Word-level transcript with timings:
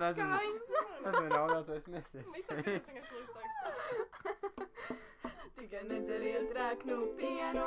nezinu, 0.00 0.36
es 0.40 1.04
nezinu, 1.04 1.28
raudāt 1.34 1.70
vai 1.70 1.78
smieties. 1.84 2.26
Izstāstīsim, 2.40 2.96
kas 2.96 3.08
slikts 3.12 3.34
sāks. 3.36 3.56
Tikai 5.58 5.82
nedzeriet 5.88 6.54
rēknu 6.56 6.98
pienu 7.18 7.66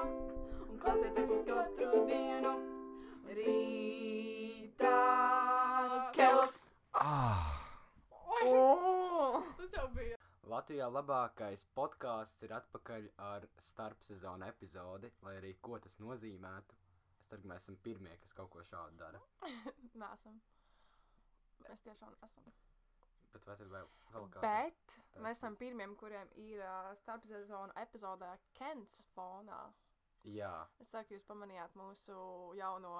un 0.68 0.80
klausieties 0.82 1.30
mums 1.32 1.46
katru 1.50 2.04
dienu. 2.10 2.54
Rītā 3.34 4.98
kelos. 6.18 6.58
Ah! 7.00 7.50
Oi, 8.34 9.44
tas 9.58 9.78
jau 9.78 9.88
bija. 9.96 10.18
Latvijā 10.54 10.90
labākais 10.92 11.64
podkāsts 11.78 12.44
ir 12.46 12.52
atpakaļ 12.58 13.06
ar 13.26 13.46
starpsezonu 13.64 14.46
epizodi, 14.50 15.10
lai 15.26 15.38
arī 15.40 15.54
ko 15.66 15.80
tas 15.82 15.96
nozīmētu. 16.04 16.76
Es 17.22 17.30
ceru, 17.32 17.46
ka 17.46 17.54
mēs 17.54 17.64
esam 17.64 17.78
pirmie, 17.86 18.18
kas 18.22 18.36
kaut 18.38 18.52
ko 18.54 18.66
šādu 18.68 19.00
dara. 19.00 19.22
Nesam. 20.04 20.42
Mēs 21.70 21.82
tiešām 21.86 22.16
esam. 22.28 22.52
Bet 23.34 23.46
vai 23.50 23.56
tad 23.58 23.70
vēl, 23.74 23.88
vēl 24.14 24.28
kāds? 24.34 24.44
Bet 24.46 24.98
tas 25.14 25.24
mēs 25.26 25.40
esam 25.40 25.56
pirmiem, 25.58 25.96
kuriem 25.98 26.30
ir 26.38 26.62
uh, 26.62 26.92
starpsezonu 27.00 27.74
epizodē 27.82 28.30
Kents 28.60 29.00
fonā. 29.16 29.62
Jā, 30.24 30.52
Es 30.80 30.92
ceru, 30.94 31.08
ka 31.10 31.16
jūs 31.18 31.26
pamanījāt 31.28 31.74
mūsu 31.76 32.14
jauno 32.56 32.94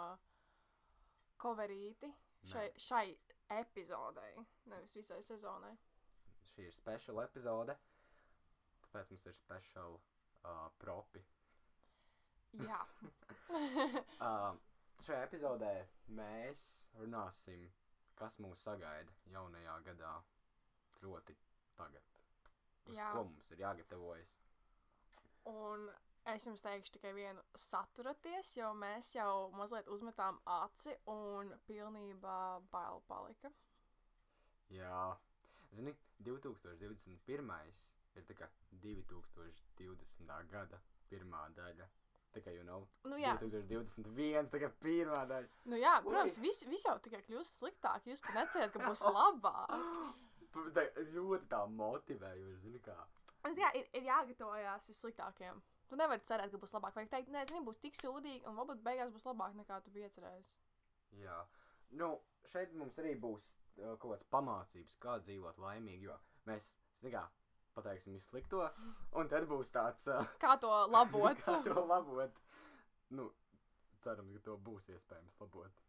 coverīti 1.40 2.10
šai, 2.50 2.66
Nē. 2.68 2.82
šai 2.84 3.06
epizodei, 3.60 4.34
nevis 4.72 4.96
visai 4.98 5.22
sezonai. 5.24 5.72
šī 6.56 6.66
ir 6.68 6.74
special 6.76 7.22
epizode. 7.24 7.76
Tāpēc 8.84 9.14
mums 9.14 9.26
ir 9.30 9.34
special 9.38 9.96
uh, 10.00 10.68
propi. 10.80 11.24
Jā, 12.66 12.82
Uh, 14.24 14.54
šajā 15.04 15.24
epizodē 15.28 15.72
mēs 16.16 16.62
runāsim, 17.00 17.64
kas 18.20 18.40
mūs 18.40 18.64
sagaida 18.64 19.12
jaunajā 19.34 19.80
gadā, 19.90 20.16
proti, 21.00 21.36
tagad. 21.78 22.10
Uz 22.88 22.98
Jā. 22.98 23.12
ko 23.16 23.24
mums 23.30 23.52
ir 23.52 23.64
jāgatavojas? 23.64 24.36
un 25.46 25.90
es 26.34 26.46
jums 26.48 26.64
teikšu 26.64 26.96
tikai 26.96 27.12
vienu 27.16 27.42
saturaties, 27.60 28.54
jo 28.58 28.72
mēs 28.80 29.12
jau 29.18 29.52
mazliet 29.58 29.90
uzmetām 29.92 30.40
aci 30.60 30.96
un 31.12 31.52
pilnībā 31.68 32.38
bail 32.72 33.02
palika. 33.10 33.52
Jā, 34.74 35.18
zini, 35.76 35.94
2021. 36.24 37.52
ir 38.16 38.30
tā 38.30 38.38
kā 38.40 38.48
2020. 38.86 40.34
gada 40.54 40.80
pirmā 41.10 41.44
daļa. 41.58 41.90
Kā 42.42 42.54
jau 42.56 42.64
nav 42.66 42.86
Nu 43.06 43.18
jā, 43.22 43.36
2021. 43.42 44.50
tā 44.50 44.60
kā 44.64 44.70
pirmā 44.82 45.20
daļa. 45.30 45.50
nu 45.70 45.78
jā 45.78 45.94
protams, 46.02 46.40
viss 46.42 46.66
vis 46.66 46.86
jau 46.88 46.96
tikai 47.04 47.22
kļūst 47.28 47.60
sliktāk. 47.62 48.08
Jūs 48.10 48.24
pat 48.26 48.40
neciet, 48.40 48.72
ka 48.74 48.80
būs 48.82 49.04
labāk. 49.06 49.76
Tā 50.74 50.84
ļoti 51.14 51.48
tā 51.50 51.64
motivējoši, 51.66 52.58
zini, 52.62 52.80
kā. 52.86 52.94
Es 53.50 53.58
jā, 53.58 53.72
ir, 53.74 53.88
ir 53.98 54.04
jāgatavojas 54.06 54.86
vissliktākajam. 54.92 55.62
Tu 55.90 55.98
nevari 55.98 56.22
cerēt, 56.30 56.52
ka 56.54 56.60
būs 56.62 56.74
labāk. 56.76 56.94
Vajag 56.96 57.10
teikt, 57.10 57.32
nē, 57.34 57.42
zini, 57.50 57.64
būs 57.66 57.82
tik 57.82 57.98
sūdīgi, 57.98 58.44
un 58.50 58.60
varbūt 58.60 58.84
beigās 58.86 59.10
būs 59.14 59.26
labāk 59.26 59.56
nekā 59.58 59.80
tu 59.82 59.92
biji 59.96 60.06
iecerējis. 60.12 60.52
Jā, 61.24 61.40
nu, 62.00 62.12
šeit 62.52 62.74
mums 62.78 62.98
arī 63.02 63.16
būs 63.20 63.50
uh, 63.50 63.96
kaut 63.98 64.14
kāds 64.14 64.30
pamācības, 64.34 65.00
kā 65.02 65.18
dzīvot 65.26 65.58
laimīgi, 65.62 66.06
jo 66.06 66.20
mēs, 66.50 66.70
zini, 67.02 67.16
kā, 67.18 67.26
pateiksim 67.76 68.16
izslikto, 68.18 68.64
un 69.20 69.30
tad 69.32 69.48
būs 69.50 69.72
tāds, 69.74 70.08
uh, 70.12 70.28
Kā 70.42 70.56
to 70.62 70.72
labot? 70.94 71.40
kā 71.48 71.60
to 71.66 71.86
labot. 71.90 72.42
Nu, 73.14 73.30
cerams, 74.06 74.34
ka 74.38 74.44
to 74.50 74.58
būs 74.68 74.90
iespējams 74.94 75.40
labot. 75.42 75.82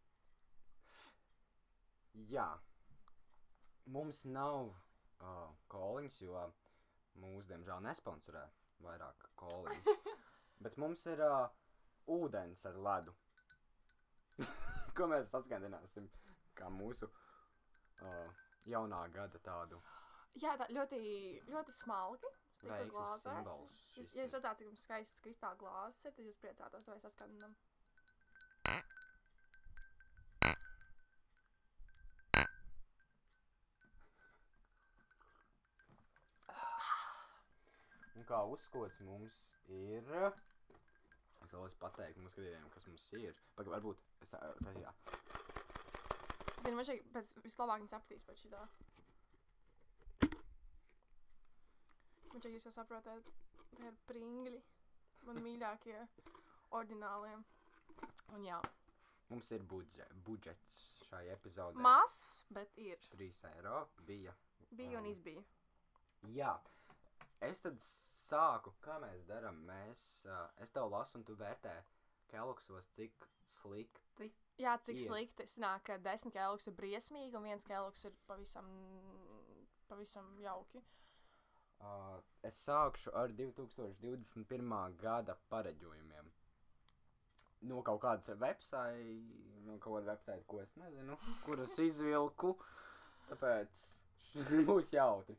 Jā, 2.30 2.46
mums 3.90 4.22
nav 4.24 4.70
uh, 4.70 5.48
kolīņas, 5.72 6.20
jo 6.22 6.44
mūs, 7.22 7.48
diemžēl, 7.50 7.82
nesponsorē 7.88 8.44
vairāk 8.84 9.28
kolīņas. 9.40 10.14
Bet 10.64 10.78
mums 10.80 11.02
ir 11.10 11.20
uh, 11.24 11.48
ūdens 12.14 12.64
ar 12.70 12.78
ledu. 12.88 13.14
Ko 14.96 15.08
mēs 15.10 15.30
saskandināsim 15.32 16.06
kā 16.54 16.70
mūsu 16.70 17.08
uh, 17.10 18.42
jaunā 18.70 19.02
gada 19.14 19.40
tādu 19.42 19.80
Jā, 20.42 20.56
tā 20.58 20.66
ļoti, 20.74 20.98
ļoti 21.52 21.76
smalki. 21.76 22.30
Glāzēs. 22.64 23.50
Jūs, 23.94 24.10
ja 24.16 24.24
jūs 24.24 24.34
redzētu, 24.38 24.62
cik 24.62 24.68
mums 24.70 24.84
skaists 24.86 25.22
kristāla 25.22 25.58
glāzes 25.60 26.00
ir, 26.00 26.14
tad 26.16 26.26
jūs 26.26 26.38
priecātos, 26.40 26.86
vai 26.88 26.98
saskandinam. 27.02 27.54
Un 38.14 38.26
kā 38.30 38.40
uzskots 38.48 38.98
mums 39.04 39.36
ir. 39.68 40.08
Es 41.44 41.52
vēlos 41.52 41.76
pateikt 41.76 42.18
mūsu 42.22 42.38
skatītājiem, 42.38 42.70
kas 42.72 42.88
mums 42.88 43.06
ir. 43.20 43.44
Pagaid, 43.58 43.74
varbūt 43.76 44.24
es 44.24 44.32
tā, 44.32 44.40
tā 44.64 44.74
jā. 44.80 44.96
Zinu, 46.64 46.78
man 46.78 46.88
šeit 46.88 47.04
pēc 47.12 47.34
vislabāk 47.44 47.84
viņas 47.84 47.98
aptīs 48.00 48.24
pēc 48.24 48.46
šitā. 48.46 48.64
Man 52.34 52.42
šeit 52.42 52.56
jūs 52.56 52.64
jau 52.66 52.72
saprotat, 52.74 53.26
tie 53.78 53.86
ir 53.86 53.98
pringļi. 54.08 54.56
Man 55.24 55.36
mīļākie, 55.44 55.94
oriģinālie. 56.74 57.36
Un 58.34 58.42
jā, 58.42 58.56
Mums 59.30 59.52
ir 59.54 59.62
budžet, 59.70 60.10
budžets 60.26 60.80
šai 61.06 61.28
epizodē. 61.32 61.78
mazs, 61.80 62.44
bet 62.50 62.74
ir. 62.76 62.98
3 63.12 63.38
eiro 63.52 63.76
bija. 64.08 64.34
Bija 64.74 64.98
un 64.98 65.06
izbija. 65.06 65.44
Jā. 66.34 66.56
Es 67.40 67.62
tad 67.62 67.78
sāku, 67.78 68.74
kā 68.82 68.98
mēs 69.00 69.22
darām. 69.30 69.62
Mēs, 69.68 70.02
uh, 70.26 70.48
es 70.58 70.74
tev 70.74 70.90
lasu, 70.90 71.18
un 71.18 71.24
tu 71.24 71.36
vērtē 71.38 71.76
Keloksos, 72.32 72.90
cik 72.98 73.28
slikti. 73.46 74.32
Jā, 74.58 74.74
cik 74.82 74.98
ir. 74.98 75.06
slikti. 75.06 75.46
Es 75.46 75.56
nāk, 75.56 75.86
ka 75.86 75.98
desmit 76.02 76.34
kēloks 76.34 76.66
ir 76.66 76.74
briesmīgi, 76.74 77.36
un 77.38 77.46
viens 77.46 77.64
kēloks 77.64 78.04
ir 78.10 78.18
pavisam, 78.26 78.66
pavisam 79.88 80.34
jauki. 80.42 80.82
Uh, 80.82 81.03
es 82.44 82.58
sākšu 82.66 83.12
ar 83.16 83.32
2021. 83.34 84.96
gada 85.00 85.36
pareģojumiem. 85.50 86.30
No 87.64 87.80
kaut 87.82 88.02
kādas 88.02 88.28
websites, 88.40 89.22
no 89.64 89.78
kaut 89.80 89.98
kāda 90.02 90.12
website, 90.14 90.44
ko 90.46 90.60
es 90.62 90.74
nezinu, 90.76 91.16
kuras 91.46 91.76
izvilku. 91.88 92.54
Tāpēc 93.30 93.78
būs 94.68 94.90
jautri. 94.92 95.36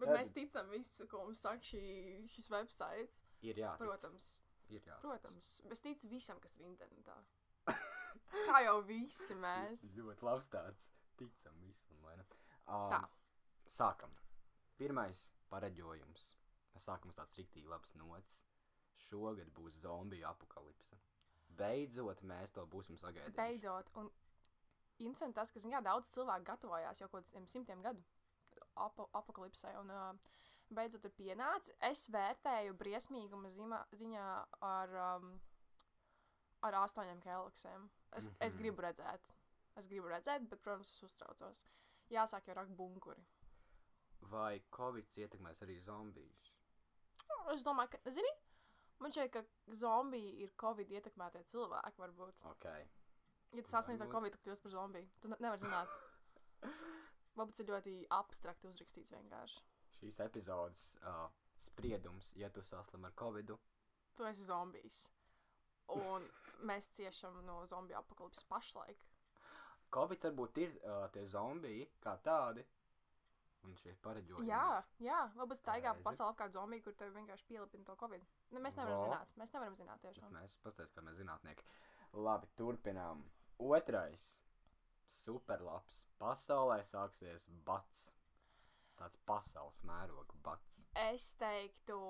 Bet 0.00 0.08
Jā, 0.08 0.14
mēs 0.16 0.30
ticam 0.32 0.70
visu, 0.72 1.04
ko 1.10 1.26
mums 1.26 1.42
saka 1.44 1.60
šī, 1.60 1.82
šis 2.32 2.46
websites. 2.52 3.18
Ir 3.44 3.58
jātic. 3.60 3.82
Protams, 3.84 4.28
Ir 4.72 4.80
jātic. 4.80 5.02
protams. 5.04 5.50
Es 5.74 5.82
ticu 5.84 6.08
visam, 6.08 6.40
kas 6.40 6.56
ir 6.56 6.70
internetā. 6.70 7.18
Kā 8.48 8.62
jau 8.64 8.78
visi 8.88 9.36
mēs. 9.42 9.76
Šis 9.82 9.92
ļoti 9.98 10.24
labs 10.24 10.48
tāds. 10.52 10.88
Ticam 11.20 11.60
visam, 11.60 12.00
vai 12.06 12.16
ne? 12.16 12.24
Tā. 12.64 13.02
Um, 13.02 13.10
sākam. 13.68 14.16
Pirmais 14.80 15.26
pareģojums. 15.52 16.22
Uz 16.78 16.86
tāds 16.88 17.36
riktīgi 17.36 17.68
labs 17.68 17.92
nots. 18.00 18.38
Šogad 19.08 19.50
būs 19.52 19.76
zombiju 19.82 20.24
apakalipse. 20.30 20.96
Beidzot, 21.58 22.22
mēs 22.24 22.54
to 22.56 22.64
būsim 22.72 22.96
sagaidījuši. 22.96 23.36
Beidzot, 23.36 23.90
un 24.00 24.08
interesanti 25.02 25.36
tas, 25.36 25.52
ka 25.52 25.60
zin, 25.60 25.74
jā, 25.74 25.82
daudz 25.84 26.08
cilvēku 26.14 26.46
gatavojās 26.48 27.02
jau 27.02 27.08
kaut 27.12 27.26
kādiem 27.28 27.48
simtiem 27.50 27.82
gadu 27.84 28.04
ap 28.80 29.02
apakalipsē. 29.20 29.74
Un, 29.82 29.90
uh, 29.92 30.38
beidzot, 30.72 31.04
ir 31.04 31.12
pienācis. 31.18 31.74
Es 31.90 32.06
vērtēju 32.14 32.76
briesmīguma 32.80 33.50
zima, 33.56 33.82
ziņā 34.00 34.28
ar, 34.70 34.96
um, 35.08 35.34
ar 36.64 36.78
astoņiem 36.84 37.20
kēloksiem. 37.26 37.90
Es, 38.12 38.24
mm 38.24 38.30
-hmm. 38.30 38.46
es 38.46 38.54
Mhm. 38.54 38.62
gribu 38.62 38.82
redzēt. 38.86 39.28
Es 39.76 39.86
gribu 39.86 40.08
redzēt, 40.08 40.48
bet, 40.48 40.62
protams, 40.62 40.90
es 40.90 41.02
uztraucos. 41.02 41.64
Jāsāk 42.10 42.48
jau 42.48 42.54
rakt 42.54 42.70
bunkuri. 42.70 43.22
Vai 44.28 44.60
Covid 44.76 45.16
ietekmēs 45.24 45.62
arī 45.64 45.78
zombijus? 45.84 46.52
Es 47.54 47.64
domāju, 47.66 47.94
ka, 47.94 48.12
zini, 48.12 48.30
man 49.00 49.14
šķiet, 49.14 49.32
ka 49.34 49.74
zombiji 49.80 50.34
ir 50.44 50.52
Covid 50.60 50.92
ietekmētie 50.98 51.42
cilvēki, 51.50 52.02
varbūt. 52.02 52.44
Ok. 52.52 52.68
Ja 53.56 53.64
tas 53.64 53.72
sasniedz 53.72 54.04
ar. 54.04 54.12
Covid, 54.12 54.36
tad 54.36 54.44
kļūst 54.44 54.62
par 54.62 54.74
zombiju. 54.76 55.08
Tu 55.22 55.32
ne 55.32 55.40
nevari 55.40 55.64
zināt. 55.64 55.96
Varbūt 57.38 57.56
tas 57.56 57.64
ir 57.64 57.72
ļoti 57.72 57.94
abstrakti 58.14 58.68
uzrakstīts 58.68 59.12
vienkārši. 59.14 59.62
Šīs 59.96 60.18
epizodes 60.22 60.84
uh, 61.00 61.26
spriedums, 61.58 62.32
ja 62.38 62.50
tu 62.52 62.62
saslim 62.66 63.06
ar 63.08 63.14
Covid, 63.18 63.54
Tu 64.20 64.26
esi 64.26 64.44
zombijs. 64.44 64.96
Un 65.96 66.26
mēs 66.68 66.90
ciešam 66.96 67.40
no 67.46 67.62
zombiju 67.66 67.98
apakalipses 68.02 68.44
pašlaik. 68.50 69.06
Covid 69.94 70.26
varbūt 70.28 70.60
ir 70.62 70.74
uh, 70.82 71.06
tie 71.14 71.24
zombiji 71.26 71.86
kā 72.04 72.14
tādi. 72.22 72.66
Un 73.68 73.74
šie 73.76 73.92
pareģojumi. 74.02 74.46
Jā, 74.48 74.82
jā, 75.04 75.18
varbūt 75.36 75.58
staigā 75.60 75.90
Pareizi. 75.92 76.04
pasaulē 76.06 76.34
kā 76.36 76.46
zombija, 76.50 76.82
kur 76.82 76.94
tev 76.96 77.12
vienkārši 77.14 77.44
pielipina 77.50 77.84
to 77.84 77.96
Covid. 78.00 78.22
Nu, 78.50 78.60
mēs 78.64 78.76
nevaram 78.78 78.96
Vo. 78.98 79.04
zināt. 79.04 79.34
Mēs 79.36 79.52
nevaram 79.52 79.76
zināt 79.76 80.00
Bet 80.00 80.14
tiešām. 80.16 80.32
mēs 80.32 80.54
paskatīsimies, 80.64 80.94
kā 80.96 81.02
mēs 81.04 81.18
zinātnieki. 81.20 81.66
Labi, 82.12 82.48
turpinām. 82.56 83.20
Otrais 83.58 84.40
superlabs. 85.20 86.00
Pasaulē 86.20 86.80
sāksies 86.88 87.46
bats. 87.64 88.10
Tāds 88.96 89.16
pasaules 89.26 89.80
mēroga 89.88 90.34
bats. 90.44 90.82
Es 90.94 91.34
teiktu 91.40 92.00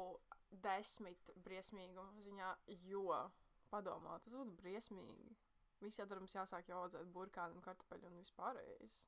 desmit 0.51 1.31
briesmīgumu 1.45 2.23
ziņā, 2.25 2.55
jo, 2.89 3.31
padomā, 3.71 4.17
tas 4.25 4.35
būtu 4.35 4.57
briesmīgi. 4.59 5.37
Visi 5.81 6.03
atdarums 6.03 6.35
jāsāk 6.35 6.69
jau 6.69 6.81
audzēt 6.85 7.07
burkānu 7.15 7.55
un 7.59 7.63
kartupeļu 7.63 8.07
un 8.11 8.19
vispārējais. 8.19 9.05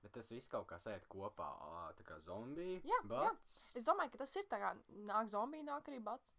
Bet 0.00 0.14
tas 0.16 0.30
viss 0.32 0.48
kaut 0.48 0.64
kā 0.70 0.78
sēž 0.80 1.04
kopā, 1.12 1.48
tā 1.98 2.06
kā 2.08 2.16
zombija. 2.24 2.80
Jā, 2.88 3.00
jā. 3.02 3.08
bats. 3.10 3.58
Es 3.76 3.84
domāju, 3.84 4.14
ka 4.14 4.22
tas 4.22 4.36
ir 4.40 4.46
tā 4.48 4.60
kā 4.62 4.70
nāk 5.10 5.28
zombija, 5.28 5.66
nāk 5.66 5.90
arī 5.92 6.00
bats. 6.04 6.36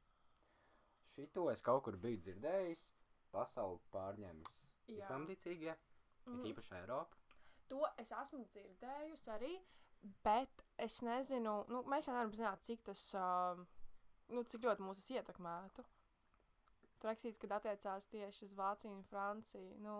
Šito 1.13 1.46
es 1.52 1.62
kaut 1.66 1.84
kur 1.86 1.98
biju 2.02 2.22
dzirdējis. 2.25 2.88
Pasauli 3.31 3.80
pārņems 3.94 4.58
Jā. 4.90 5.06
visam-ticīgie, 5.06 5.72
mm. 6.25 6.40
It 6.42 6.50
īpaši 6.50 6.74
Eiropa. 6.81 7.19
To 7.72 7.86
es 8.02 8.10
esmu 8.12 8.42
dzirdējusi 8.52 9.30
arī, 9.31 9.52
bet 10.25 10.66
es 10.81 10.98
nezinu, 11.06 11.62
nu, 11.72 11.84
mēs 11.88 12.10
jau 12.10 12.16
nevaram 12.18 12.34
zināt, 12.36 12.66
cik 12.68 12.84
tas, 12.90 13.06
uh, 13.16 13.62
nu, 14.36 14.44
cik 14.44 14.68
ļoti 14.68 14.84
mūs 14.84 15.06
ietekmētu. 15.16 15.86
Tur 17.00 17.10
rakstīts, 17.10 17.40
ka 17.40 17.48
attiecās 17.56 18.10
tieši 18.12 18.46
uz 18.50 18.52
Vāciju 18.57 18.98
un 18.98 19.06
Franciju. 19.07 19.78
Nu, 19.81 19.96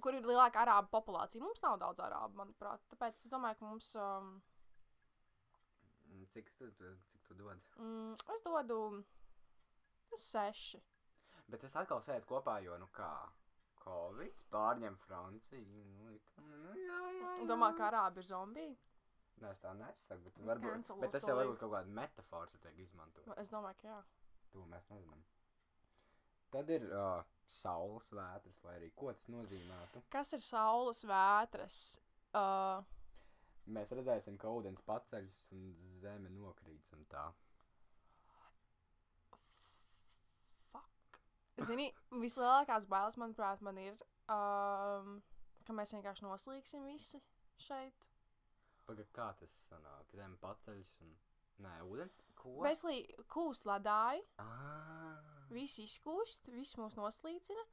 kur 0.00 0.14
ir 0.14 0.22
lielāka 0.26 0.62
arābu 0.64 0.88
populācija? 0.90 1.42
Mums 1.42 1.62
nav 1.62 1.78
daudz 1.78 2.00
arābu, 2.00 2.34
manuprāt. 2.40 2.80
Tāpēc 2.90 3.24
es 3.24 3.30
domāju, 3.32 3.58
ka 3.58 3.64
mums, 3.70 3.94
um, 3.96 4.42
Mm, 6.14 6.26
Cik 6.30 6.50
tu, 6.58 6.68
tu, 6.78 6.84
cik 7.10 7.22
tu 7.28 7.34
dod? 7.34 7.58
mm, 7.76 8.12
es 8.34 8.42
dodu 8.44 8.76
nu, 10.10 10.16
seši. 10.16 10.78
Bet 11.48 11.64
es 11.64 11.74
atkal 11.76 12.00
sēdu 12.04 12.26
kopā, 12.28 12.60
jo, 12.62 12.76
nu 12.78 12.86
kā, 12.94 13.08
Covid 13.84 14.44
pārņem 14.52 14.94
Franciju. 14.96 15.84
Nu, 15.98 16.10
it- 16.14 16.30
nu, 16.38 16.74
jā, 16.78 17.00
jā, 17.18 17.32
jā. 17.40 17.46
Domā, 17.50 17.72
ka 17.76 17.90
arābi 17.90 18.18
ir 18.22 18.28
zombiji? 18.30 18.76
Nē, 19.42 19.50
es 19.50 19.58
tā 19.58 19.74
nesaku, 19.76 20.22
bet, 20.22 20.38
varbūt, 20.38 21.00
bet 21.00 21.10
tas 21.10 21.26
jau 21.26 21.34
varbūt 21.36 21.58
kaut 21.58 21.72
kāda 21.72 21.90
metāfora 21.98 22.48
tur 22.50 22.58
tiek 22.62 22.78
izmantota. 22.78 23.34
Es 23.36 23.50
domāju, 23.50 23.76
ka 23.82 23.88
jā. 23.88 23.98
To 24.52 24.64
mēs 24.70 24.86
nezinām. 24.88 25.24
Tad 26.52 26.70
ir 26.70 26.86
uh, 26.94 27.24
saules 27.54 28.10
vētras, 28.14 28.58
lai 28.66 28.74
arī 28.80 28.90
ko 28.98 29.12
tas 29.12 29.28
nozīmētu. 29.32 30.02
Kas 30.12 30.32
ir 30.36 30.42
saules 30.44 31.04
vētras? 31.08 31.78
Uh, 32.34 32.82
Mēs 33.72 33.92
redzēsim, 33.96 34.36
ka 34.36 34.50
ūdens 34.52 34.82
paceļas 34.84 35.38
un 35.56 35.68
zeme 36.02 36.28
nokrīt 36.34 36.90
un 36.92 37.04
tā. 37.08 37.22
Fuck. 40.72 41.20
Zini, 41.70 41.86
vislielākās 42.20 42.84
bailes, 42.92 43.16
manuprāt, 43.22 43.62
man 43.64 43.78
ir, 43.80 44.02
um, 44.28 45.14
ka 45.64 45.76
mēs 45.78 45.94
vienkārši 45.96 46.26
noslīgsim 46.26 46.84
visi 46.90 47.22
šeit. 47.64 48.04
Pagaid, 48.84 49.08
kā 49.16 49.30
tas 49.40 49.54
sanāk? 49.70 50.12
Zeme 50.12 50.36
paceļas 50.44 50.92
un... 51.06 51.14
Nē, 51.64 51.72
ūdens? 51.88 52.18
Ko? 52.36 52.58
Veslī 52.66 52.98
kūst 53.32 53.64
ledāji, 53.70 54.26
Ah. 54.42 55.33
Visi 55.54 55.86
izkūst, 55.88 56.50
visi 56.52 56.78
mūs 56.80 56.98
noslīcina. 56.98 57.64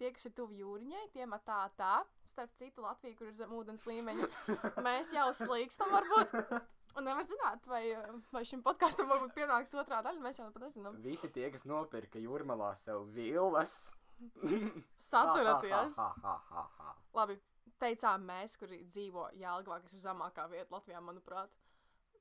Tie, 0.00 0.08
kas 0.16 0.24
ir 0.30 0.32
tuvu 0.32 0.56
jūriņai, 0.56 1.06
tiem 1.12 1.34
tā, 1.44 1.60
tā. 1.76 1.94
Starp 2.30 2.52
citu, 2.56 2.84
Latvija, 2.86 3.16
kur 3.18 3.28
ir 3.28 3.34
zem 3.36 3.50
ūdens 3.52 3.82
līmeņa, 3.88 4.28
mēs 4.86 5.10
jau 5.12 5.26
slīkstam, 5.36 5.92
varbūt. 5.92 6.36
Un 6.98 7.06
nevar 7.06 7.26
zināt, 7.26 7.66
vai, 7.70 7.82
vai 8.32 8.42
šim 8.48 8.64
podkāstam 8.66 9.10
varbūt 9.10 9.34
pienāks 9.36 9.74
otrā 9.78 10.00
daļa. 10.06 10.22
Mēs 10.24 10.40
jau 10.40 10.48
pat 10.54 10.64
nezinām. 10.64 10.96
Visi 11.04 11.28
tie, 11.34 11.50
kas 11.52 11.66
nopirka 11.68 12.22
jūrmalā 12.22 12.72
sev 12.80 13.04
vilnas. 13.14 13.76
Saturaties! 15.10 16.00
Labi, 17.16 17.38
teicām 17.80 18.24
mēs, 18.28 18.56
kuri 18.60 18.82
dzīvo 18.88 19.30
Jālgavā, 19.40 19.80
kas 19.84 19.94
ir 19.96 20.04
zemākā 20.04 20.48
vieta 20.52 20.74
Latvijā, 20.74 21.04
manuprāt. 21.04 21.54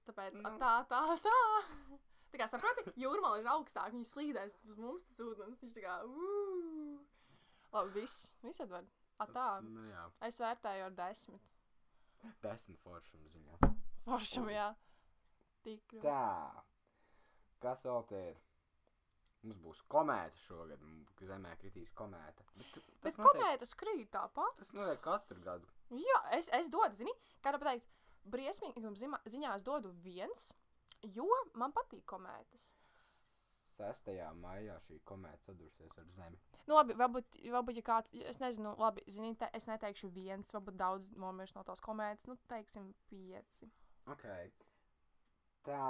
Tāpēc 0.10 0.40
nu. 0.42 0.56
tā, 0.62 0.76
tā, 0.90 1.04
tā. 1.24 1.40
Tā 2.32 2.38
kā 2.38 2.48
saproti, 2.48 2.84
jūrmāla 3.02 3.40
ir 3.42 3.48
augstāka, 3.50 3.92
viņa 3.96 4.06
slīdēs 4.12 4.58
uz 4.70 4.78
mums 4.78 5.06
tas 5.10 5.20
ūdens. 5.26 5.62
Viņš 5.64 5.74
tā 5.78 5.82
kā, 5.86 5.96
uuuu. 6.06 7.00
Labi, 7.74 7.94
viss, 8.02 8.36
viss 8.44 8.60
Edvard. 8.62 8.88
A 9.20 9.26
tā, 9.28 9.48
Nu 9.66 9.84
jā, 9.90 10.04
es 10.28 10.38
vērtēju 10.40 10.86
ar 10.86 10.92
desmit. 10.96 11.42
desmit 12.44 12.80
foršumu 12.84 13.30
ziņā. 13.34 13.72
Foršam, 14.06 14.46
Ui. 14.48 14.54
jā. 14.54 14.70
Tik. 15.64 15.98
Tā. 16.04 16.64
Kas 17.60 17.84
vēl 17.84 18.06
te 18.08 18.22
ir? 18.30 18.38
Mums 19.44 19.60
būs 19.64 19.82
komēta 19.92 20.36
šogad. 20.46 20.82
m, 20.82 21.06
Zemē 21.22 21.54
kritīs 21.60 21.94
komēta. 21.94 22.44
Bet, 22.56 22.80
Bet 23.04 23.18
notiek- 23.18 23.26
komētas 23.42 23.74
krīt 23.76 24.10
tāpat. 24.12 24.56
Tas 24.58 24.72
notiek 24.74 25.02
katru 25.02 25.40
gadu. 25.42 25.68
Jā, 25.92 26.20
es, 26.38 26.50
es 26.54 26.70
dodu, 26.70 26.94
zini, 26.96 27.12
kā 27.44 27.52
tā 27.54 27.60
pateikt, 27.60 27.86
briesmīguma 28.30 28.96
zima- 28.96 29.22
ziņā 29.26 29.56
es 29.56 29.64
dodu 29.64 29.92
viens, 30.04 30.54
jo 31.04 31.28
man 31.60 31.74
patīk 31.76 32.06
komētas. 32.10 32.74
6. 33.80 34.12
maijā 34.42 34.76
šī 34.84 34.98
komēta 35.08 35.46
sadursies 35.48 35.94
ar 36.02 36.08
zemi. 36.12 36.40
Nu, 36.68 36.76
labi, 36.76 36.96
varbūt, 37.00 37.38
varbūt 37.54 37.80
ja 37.80 37.84
kāds, 37.86 38.16
es 38.28 38.42
nezinu, 38.42 38.74
labi, 38.78 39.06
zini, 39.08 39.32
te, 39.40 39.48
es 39.56 39.70
neteikšu 39.70 40.10
viens, 40.14 40.52
varbūt 40.54 40.76
daudz 40.80 41.14
nomirst 41.18 41.56
no 41.56 41.64
tās 41.68 41.80
komētas, 41.86 42.28
nu, 42.28 42.36
teiksim, 42.52 42.92
pieci. 43.12 43.70
Ok. 44.12 44.28
Tā. 45.68 45.86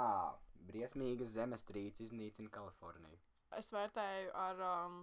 Briesmīga 0.70 1.24
zemestrīce 1.24 2.04
iznīcina 2.04 2.50
Kaliforniju. 2.52 3.18
Es 3.56 3.70
vērtēju 3.72 4.32
ar, 4.36 4.58
um, 4.60 4.98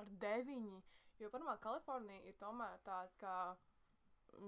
ar 0.00 0.08
deviņi, 0.24 0.80
jo, 1.22 1.30
pirmā, 1.30 1.54
Kalifornija 1.62 2.24
ir 2.26 2.34
tomēr 2.40 2.82
tāds 2.84 3.16
kā 3.20 3.36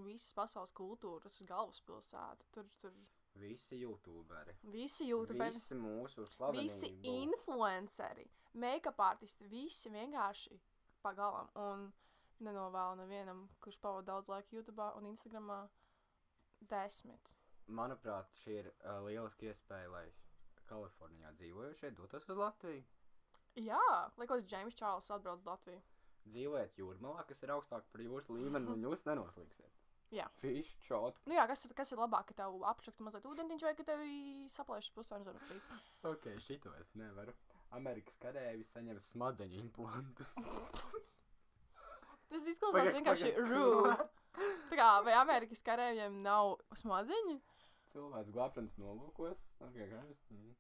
visas 0.04 0.34
pasaules 0.36 0.74
kultūras 0.76 1.38
galvaspilsēta. 1.46 2.48
Tur, 2.54 2.68
tur 2.82 2.96
Visi 3.40 3.78
youtuberi. 3.80 4.54
visi 4.62 5.06
jūtuberi, 5.08 5.54
Visi 5.54 5.74
mūsu 5.74 6.22
visi 6.26 6.36
slavenību. 6.36 7.14
influenceri, 7.24 8.26
make-up 8.54 9.00
artisti, 9.00 9.48
visi 9.48 9.90
vienkārši 9.90 10.58
pagalam. 11.02 11.48
Un 11.54 11.92
nenovēlu 12.40 12.96
nevienam, 13.00 13.48
kurš 13.60 13.78
pavada 13.80 14.12
daudz 14.12 14.28
laika 14.28 14.56
YouTube 14.56 14.82
un 14.96 15.06
Instagramā, 15.06 15.68
desmit. 16.60 17.32
Manuprāt, 17.68 18.28
šī 18.42 18.58
ir 18.60 18.68
uh, 18.72 19.00
lieliska 19.06 19.46
iespēja, 19.48 19.88
lai 19.92 20.06
Kalifornijā 20.68 21.32
dzīvojušie 21.38 21.90
dotos 21.96 22.28
uz 22.28 22.36
Latviju. 22.38 22.82
Jā, 23.60 24.10
likos, 24.18 24.44
Džeims 24.48 24.74
Čārlis 24.78 25.10
atbrauc 25.12 25.40
uz 25.42 25.46
Latviju. 25.46 25.82
Dzīvojiet 26.32 26.78
jūrmalā, 26.78 27.24
kas 27.28 27.42
ir 27.42 27.50
augstāk 27.56 27.88
par 27.92 28.00
jūras 28.04 28.28
līmeni, 28.30 28.68
un 28.72 28.82
jūs 28.86 29.02
nenoslīgsiet. 29.08 29.81
Jā. 30.12 30.26
Fish 30.42 30.74
shot. 30.84 31.16
Nu 31.24 31.32
jā, 31.32 31.46
kas, 31.48 31.64
ir- 31.64 31.72
kas 31.76 31.92
ir 31.94 32.00
labāk, 32.02 32.26
ka 32.28 32.34
tev 32.42 32.60
apšaksta 32.68 33.04
mazliet 33.06 33.24
ūdentiņš 33.30 33.62
vai 33.64 33.74
ka 33.78 33.84
tev 33.88 34.02
saplēš 34.52 34.90
pusēm 34.92 35.24
zemestrīce? 35.24 35.78
Ok, 36.04 36.26
šito 36.44 36.72
es 36.80 36.90
nevaru. 37.00 37.32
Amerikas 37.72 38.18
karēvis 38.20 38.68
saņem 38.74 39.00
smadzeņu 39.00 39.62
implantus. 39.62 40.34
Tas 42.32 42.44
izklausās 42.48 42.86
Pagaid, 42.86 42.98
vienkārši 42.98 43.32
rude. 43.48 43.96
Tā 44.70 44.76
kā, 44.76 44.90
vai 45.04 45.16
Amerikas 45.16 45.64
karēviem 45.64 46.20
nav 46.24 46.58
smadzeņi? 46.80 47.38
Cilvēks 47.92 48.30
glābšanas 48.32 48.76
nolūkos. 48.80 49.40
Okay, 49.64 49.88
mhm. 49.88 50.52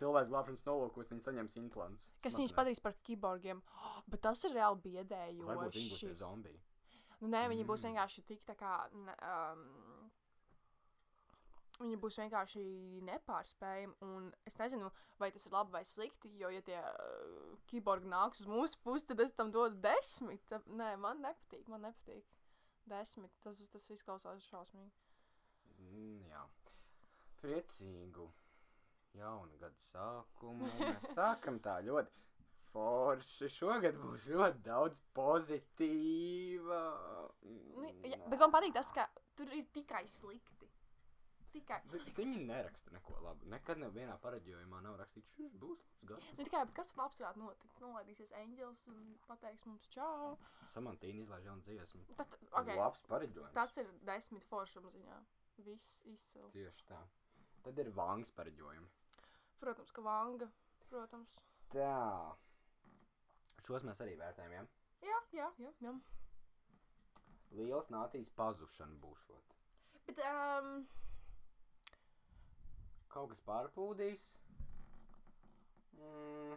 Cilvēks 0.00 0.32
glābšanas 0.32 0.64
nolūkos 0.68 1.12
viņi 1.12 1.24
saņems 1.28 1.56
implantus. 1.60 2.12
Kas 2.24 2.36
viņus 2.40 2.56
patīk 2.56 2.80
par 2.84 2.96
kiborgiem? 3.04 3.60
Bet 4.12 4.24
tas 4.24 4.44
ir 4.48 4.56
reāli 4.56 4.80
Varbūt 4.80 5.76
viņi 5.76 5.92
būs 5.92 6.00
tie 6.00 6.08
biedējoši. 6.08 6.20
zombiji. 6.20 6.60
Nu, 7.22 7.28
nē, 7.30 7.44
viņi 7.52 7.64
būs 7.68 7.84
Mm. 7.84 7.92
vienkārši 7.92 8.24
tik 8.26 8.40
tā 8.48 8.56
kā. 8.58 8.74
Um, 8.92 10.10
Viņi 11.82 11.96
būs 11.98 12.16
vienkārši 12.20 12.60
nepārspējami. 13.08 13.94
Un 14.06 14.26
es 14.46 14.54
nezinu, 14.60 14.90
vai 15.18 15.30
tas 15.34 15.46
ir 15.48 15.54
labi 15.54 15.72
vai 15.74 15.80
slikti. 15.88 16.28
Jo, 16.38 16.50
ja 16.52 16.60
tie 16.62 16.76
uh, 16.78 17.56
kiborgi 17.66 18.06
nāks 18.12 18.42
uz 18.44 18.46
mūsu 18.50 18.78
pusi, 18.84 19.06
tad 19.08 19.20
es 19.24 19.32
tam 19.34 19.50
dodu 19.50 19.80
desmit. 19.82 20.44
Ta- 20.46 20.60
Nē, 20.68 20.92
man 21.00 21.22
nepatīk. 21.24 21.66
Man 21.72 21.82
nepatīk. 21.88 22.22
Desmit. 22.86 23.32
Tas, 23.42 23.58
tas 23.72 23.88
izklausās 23.96 24.44
šausmīgi. 24.50 24.92
Mm, 25.80 26.20
jā. 26.30 26.44
Priecīgu 27.42 28.28
jaunu 29.18 29.58
gadu 29.58 29.82
sākumu. 29.88 30.70
Mēs 30.78 31.16
sākam 31.16 31.58
tā 31.64 31.80
ļoti 31.82 32.12
forši. 32.72 33.48
Šogad 33.52 33.98
būs 34.00 34.26
ļoti 34.32 34.62
daudz 34.66 35.00
pozitīva. 35.16 36.82
Nu, 37.44 37.88
ja, 38.08 38.18
bet 38.28 38.38
man 38.40 38.52
patīk 38.54 38.74
tas, 38.76 38.92
ka 38.96 39.08
tur 39.38 39.52
ir 39.54 39.68
tikai 39.74 40.04
slikti. 40.08 40.68
Tikai. 41.52 41.82
Bet 41.92 42.06
viņi 42.16 42.46
neraksta 42.48 42.94
neko 42.94 43.18
labu. 43.20 43.44
Nekad 43.52 43.76
nevienā 43.82 44.14
pareģojumā 44.22 44.78
nav 44.86 44.96
rakstīts, 45.02 45.34
šis 45.36 45.52
būs 45.60 45.82
labs 45.84 46.06
gads. 46.08 46.30
Nu, 46.32 46.44
tikai, 46.46 46.62
bet 46.68 46.74
kas 46.78 46.94
labs 46.96 47.20
varētu 47.20 47.42
notikt? 47.42 47.80
Nolaidīsies 47.82 48.32
eņģelis 48.40 48.86
un 48.88 49.02
pateiks 49.28 49.66
mums 49.68 49.88
čau. 49.92 50.38
Samantīna 50.72 51.20
izlaiž 51.26 51.44
jaunu 51.50 51.62
dziesmu. 51.66 52.06
Tad, 52.16 52.38
okay, 52.50 52.76
Labs 52.78 53.04
pareģojums. 53.10 53.52
tas 53.52 53.76
ir 53.82 53.90
desmit 54.08 54.46
foršam 54.48 54.88
ziņā. 54.94 55.18
Viss 55.66 55.98
izcili. 56.08 56.48
Tieši 56.56 56.86
tā. 56.88 57.02
Tad 57.62 57.78
ir 57.78 57.92
vangas 57.94 58.32
pareģojumi. 58.34 58.88
Protams, 59.60 59.92
ka 59.92 60.02
vanga. 60.02 60.48
Protams. 60.88 61.36
Tā. 61.74 62.32
Šos 63.66 63.84
mēs 63.86 64.00
arī 64.02 64.16
vērtējam, 64.18 64.52
ja? 64.56 64.64
Jā, 65.06 65.18
jā, 65.36 65.48
jā. 65.62 65.70
jā. 65.84 65.92
Liels 67.58 67.90
nācijas 67.92 68.30
pazušana 68.38 68.96
būšot. 69.02 69.56
Bet, 70.08 70.20
um, 70.26 70.74
Kaut 73.12 73.28
kas 73.28 73.42
pārplūdīs. 73.44 74.22
Mm. 76.00 76.54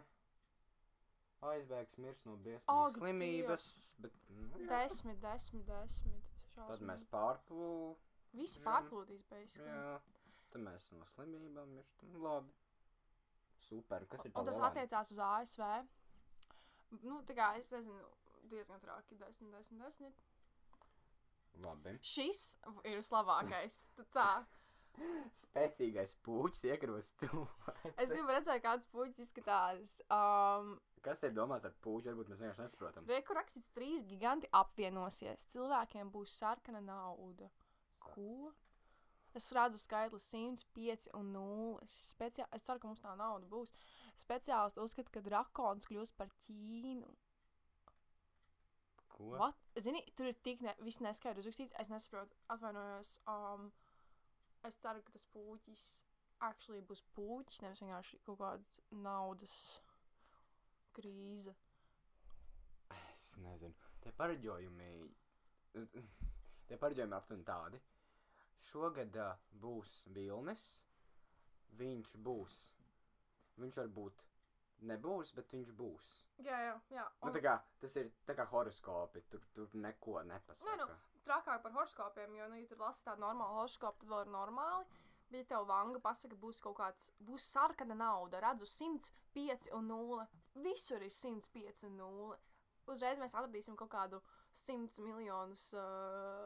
Aizbēgs 1.46 1.98
mirs 2.00 2.22
no 2.26 2.34
briesmīgas 2.40 2.72
Ak, 2.72 2.96
slimības, 2.96 3.66
bet 4.02 4.14
nu, 4.32 4.46
jā. 4.62 4.68
desmit, 4.70 5.18
desmit, 5.22 5.66
desmit. 5.68 6.30
tad 6.56 6.80
mēs 6.80 7.04
šausmīgi. 7.04 7.10
pārplūdām. 7.12 7.98
Visi 8.36 8.62
pārplūdīs, 8.64 9.26
beisīgi. 9.30 9.68
Jā, 9.68 9.98
tad 10.52 10.64
mēs 10.64 10.88
no 10.96 11.04
slimībām 11.12 11.76
mirstam. 11.76 12.16
Labi. 12.24 12.56
Super. 13.68 14.06
Kas 14.10 14.24
ir 14.24 14.32
Un 14.34 14.48
tas 14.48 14.58
attiecās 14.70 15.12
uz 15.12 15.20
ASV. 15.28 15.62
Nu, 17.02 17.20
tā 17.26 17.36
kā 17.36 17.52
es 17.60 17.70
nezinu, 17.74 18.10
diezgan 18.50 18.80
traki. 18.82 19.18
10, 19.20 19.50
10, 19.52 19.80
10. 19.82 20.12
Labi. 21.64 21.96
Šis 22.04 22.42
ir 22.84 23.00
vislabākais. 23.00 23.80
Tā. 24.14 24.30
Spēcīgais 25.56 26.14
puķis 26.24 26.64
cilvēku. 27.20 27.72
Es 28.02 28.12
gribu 28.12 28.32
redzēt, 28.32 28.60
kāds 28.64 28.88
puķis 28.92 29.28
izskatās. 29.28 29.96
Um, 30.12 30.76
Kas 31.04 31.22
ir 31.24 31.32
domāts 31.36 31.64
ar 31.68 31.74
puķi? 31.84 32.10
Varbūt 32.10 32.32
mēs 32.32 32.42
vienkārši 32.42 32.64
nesaprotam. 32.64 33.08
Reku 33.08 33.36
rakstīts, 33.36 33.72
trīs 33.76 34.04
giganti 34.08 34.50
apvienosies. 34.56 35.46
Cilvēkiem 35.52 36.10
būs 36.12 36.34
sarkana 36.40 36.82
nauda. 36.84 37.48
Ko? 38.02 38.52
Es 39.36 39.50
redzu 39.52 39.78
skaitli 39.78 40.20
105 40.20 41.10
un 41.16 41.32
0. 41.36 41.86
Speciā... 41.92 42.48
Es 42.56 42.64
ceru, 42.66 42.82
ka 42.82 42.90
mums 42.90 43.04
tā 43.04 43.12
nauda 43.18 43.48
būs. 43.52 43.72
Speciālisti 44.16 44.80
uzskata, 44.80 45.12
ka 45.12 45.22
drakons 45.24 45.88
kļūs 45.90 46.12
par 46.16 46.32
Ķīnu. 46.46 47.08
Ko? 49.16 49.30
What? 49.36 49.60
Zini, 49.80 50.02
tur 50.16 50.30
ir 50.30 50.36
tik 50.44 50.64
ne... 50.64 50.74
viss 50.84 51.00
neskaidrs 51.04 51.44
uzrakstīts. 51.44 51.76
Es 51.80 51.92
nesaprotu, 51.92 52.36
atvainojos. 52.52 53.16
Um, 53.32 53.70
es 54.68 54.76
ceru, 54.82 55.04
ka 55.04 55.14
tas 55.16 55.24
puķis 55.32 55.86
actually 56.44 56.82
būs 56.84 57.02
puķis, 57.16 57.62
nevis 57.64 57.82
vienkārši 57.84 58.20
kaut 58.26 58.40
kāda 58.40 59.00
naudas 59.04 59.54
krīze. 60.96 61.54
Es 62.96 63.28
nezinu. 63.42 63.74
Tie 64.04 64.12
pareģojumi. 64.16 64.90
Tie 66.66 66.78
pareģojumi 66.80 67.16
aptuveni 67.16 67.46
tādi. 67.46 67.80
Šogad 68.70 69.16
uh, 69.20 69.36
būs 69.62 70.02
Vilnis. 70.12 70.66
Viņš 71.76 72.16
būs. 72.24 72.56
Viņš 73.62 73.78
varbūt 73.80 74.24
nebūs, 74.86 75.32
bet 75.36 75.52
viņš 75.56 75.70
būs. 75.78 76.08
Jā, 76.44 76.58
jā, 76.66 76.72
jā. 76.92 77.04
Nu, 77.24 77.32
tā 77.32 77.40
kā, 77.44 77.54
tas 77.80 77.96
ir 77.96 78.10
tā 78.28 78.34
kā 78.36 78.44
horoskopi. 78.50 79.22
Tur, 79.32 79.44
tur 79.56 79.70
neko 79.72 80.20
nepasaka. 80.28 80.68
Nē, 80.68 80.76
nu, 80.82 80.88
trakāk 81.24 81.62
par 81.64 81.72
horoskopiem, 81.72 82.34
jo, 82.36 82.48
nu, 82.52 82.58
ja 82.60 82.68
tur 82.68 82.82
lasi 82.84 83.06
tādu 83.06 83.24
normālu 83.24 83.56
horoskopu, 83.62 84.02
tad 84.02 84.12
vēl 84.12 84.26
ir 84.26 84.32
normāli. 84.34 85.02
Bet, 85.32 85.48
tev 85.50 85.64
vanga 85.66 85.98
pasaka, 85.98 86.36
būs 86.38 86.60
kaut 86.62 86.76
kāds, 86.78 87.08
būs 87.26 87.48
sarkana 87.50 87.96
nauda, 87.98 88.38
redzu 88.44 88.68
105 88.70 89.72
un 89.74 89.88
0. 89.90 90.26
Visur 90.62 91.02
ir 91.02 91.10
105 91.10 91.82
un 91.88 91.96
0. 91.98 92.36
Uzreiz 92.86 93.18
mēs 93.18 93.34
atradīsim 93.34 93.74
kaut 93.80 93.90
kādu 93.90 94.20
100 94.60 95.02
miljonus 95.02 95.72
uh, 95.74 95.82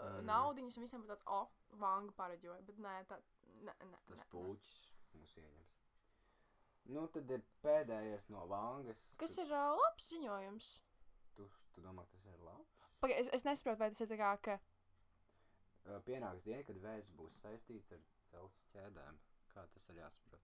Mm. 0.01 0.25
naudiņus, 0.31 0.79
un 0.79 0.87
visiem 0.87 1.03
būs 1.03 1.11
tāds, 1.13 1.27
o, 1.27 1.43
oh, 1.43 1.77
vanga 1.83 2.15
pareģoja. 2.17 2.63
Bet 2.65 2.79
nē, 2.81 2.95
tā, 3.11 3.19
nē, 3.67 3.75
nē. 3.85 4.01
Tas 4.09 4.17
nē, 4.17 4.25
nē. 4.25 4.31
puķis 4.33 4.79
mūs 5.19 5.37
ieņems. 5.43 5.77
Nu, 6.89 7.07
tad 7.09 7.31
ir 7.31 7.43
pēdējais 7.63 8.29
no 8.33 8.47
Vangas. 8.51 9.03
Kas 9.21 9.37
ir 9.39 9.51
uh, 9.53 9.77
labs 9.79 10.09
ziņojums? 10.11 10.71
Tu, 11.37 11.47
tu 11.75 11.81
domā, 11.85 12.07
tas 12.11 12.25
ir 12.27 12.39
labi? 12.43 12.65
Paga, 13.01 13.15
es, 13.21 13.29
es 13.33 13.45
nesaprotu, 13.47 13.79
vai 13.79 13.91
tas 13.91 14.01
ir 14.01 14.09
tā 14.11 14.17
kā, 14.21 14.31
ka. 14.43 14.57
Uh, 15.87 16.01
Pienāks 16.05 16.43
diena, 16.45 16.63
kad 16.67 16.77
vēzis 16.83 17.13
būs 17.17 17.39
saistīts 17.43 17.93
ar 17.95 18.01
dzelzs 18.31 18.59
ķēdēm. 18.75 19.21
Kā 19.55 19.65
tas 19.75 19.89
ir 19.91 20.01
jāsaprot? 20.03 20.41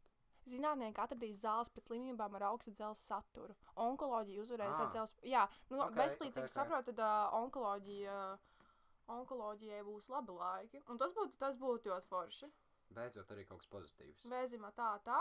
Zinātnieki 0.47 1.01
atradīs 1.03 1.41
zāles 1.43 1.69
pret 1.75 1.89
slimībām 1.89 2.37
ar 2.39 2.45
augstu 2.53 2.71
dzelzs 2.71 3.03
saturu. 3.11 3.57
Onkoloģija 3.83 4.45
uzvarēs 4.45 4.79
ar 4.79 4.87
Ah. 4.87 4.93
dzelzs. 4.95 5.17
Jā, 5.27 5.49
nu, 5.71 5.81
Ok, 5.81 5.91
okay, 5.91 5.99
veselīgi, 6.05 6.31
ok, 6.31 6.35
cik 6.37 6.45
ok. 6.45 6.53
saprotu, 6.55 6.93
tad 6.93 7.03
uh, 7.03 7.35
onkoloģija, 7.41 8.19
onkoloģijai 9.17 9.83
būs 9.89 10.09
labi 10.15 10.37
laiki. 10.39 10.83
Un 10.91 10.99
tas 11.03 11.13
būtu, 11.17 11.35
tas 11.43 11.57
būtu 11.59 11.91
ļoti 11.91 12.07
forši. 12.13 12.51
Beidzot, 12.95 13.31
arī 13.35 13.45
kaut 13.49 13.59
kas 13.65 13.69
pozitīvs. 13.73 14.23
Vēzimā 14.31 14.71
tā, 14.79 14.93
tā. 15.03 15.19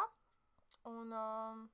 Un 0.89 1.13
um, 1.17 1.65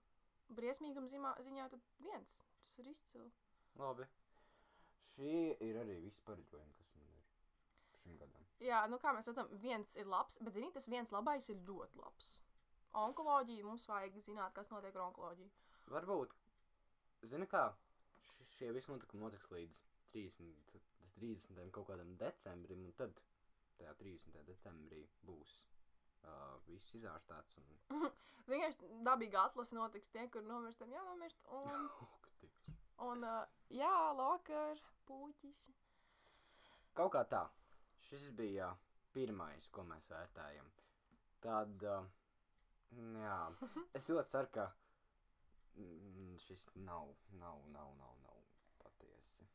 briesmīguma 0.56 1.10
zimā, 1.12 1.34
ziņā 1.44 1.68
tad 1.74 1.88
viens. 2.03 2.38
Tas 2.62 2.77
ir 2.80 2.91
izcili. 2.91 3.32
Labi. 3.80 4.08
Šī 5.12 5.34
ir 5.65 5.80
arī 5.82 5.98
viss 6.06 6.24
pareģojumi, 6.27 6.75
kas 6.77 6.94
man 7.00 7.12
ir 7.18 7.98
šim 8.03 8.15
gadam. 8.20 8.48
Jā, 8.63 8.84
nu 8.91 9.00
kā 9.01 9.12
mēs 9.15 9.27
redzam, 9.27 9.50
viens 9.63 9.98
ir 10.00 10.08
labs, 10.08 10.38
bet 10.39 10.56
zini, 10.56 10.72
tas 10.75 10.88
viens 10.91 11.12
labais 11.12 11.50
ir 11.51 11.60
ļoti 11.68 12.00
labs. 12.00 12.32
Onkoloģija 13.01 13.65
mums 13.65 13.88
vajag 13.89 14.20
zināt, 14.24 14.53
kas 14.56 14.72
notiek 14.72 14.96
ar 14.96 15.08
onkoloģiju. 15.08 15.51
Varbūt, 15.91 16.36
zini 17.32 17.48
kā, 17.51 17.65
šie 18.58 18.72
visi 18.75 18.91
notikumi 18.91 19.25
notiks 19.25 19.51
līdz 19.51 19.82
30, 20.15 20.80
30. 21.18 21.62
kaut 21.75 21.89
kādam 21.89 22.15
decembrim, 22.20 22.86
un 22.88 22.96
tad 23.00 23.20
tajā 23.80 23.94
30. 24.00 24.44
decembrī 24.48 25.06
būs 25.27 25.58
uh, 26.25 26.57
viss 26.67 26.95
izārstāts. 26.97 27.57
Un... 27.89 28.07
Vienkārši 28.51 28.89
dabīga 29.05 29.45
atlase 29.47 29.77
notiks 29.77 30.11
tie, 30.11 30.25
kur 30.33 30.43
nomirstiem 30.43 30.93
jānomirst. 30.95 31.43
Un, 31.57 31.87
un 33.09 33.25
uh, 33.27 33.43
jā, 33.73 33.95
lokar, 34.17 34.81
puķis. 35.07 35.69
Kaut 36.97 37.13
kā 37.15 37.23
tā. 37.31 37.45
Šis 38.09 38.31
bija 38.35 38.71
pirmais, 39.15 39.67
ko 39.71 39.85
mēs 39.87 40.09
vērtējam. 40.11 40.67
Tad, 41.41 41.85
uh, 41.87 42.09
jā, 43.21 43.39
es 43.97 44.09
ļoti 44.11 44.35
ceru, 44.35 44.51
ka 44.57 44.67
mm, 45.77 46.35
šis 46.45 46.67
nav, 46.87 47.13
nav, 47.39 47.61
nav, 47.73 47.93
nav, 48.01 48.17
nav 48.25 48.41
patiesi. 48.83 49.47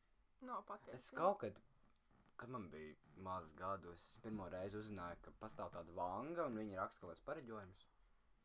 Nav 0.47 0.65
patiesi. 0.69 0.97
Es 0.99 1.11
kaut 1.17 1.43
kad, 1.45 1.61
kad 2.37 2.53
man 2.53 2.69
bija 2.71 2.95
mazs 3.27 3.53
gadus, 3.59 4.07
es 4.11 4.19
pirmo 4.25 4.49
reizi 4.53 4.79
uzzināju, 4.81 5.21
ka 5.25 5.35
pastāv 5.41 5.71
tāda 5.75 5.95
vanga, 5.97 6.47
un 6.47 6.59
viņi 6.61 6.81
raksta 6.81 7.03
kaut 7.03 7.13
kādas 7.13 7.25
pareģojumus. 7.29 7.87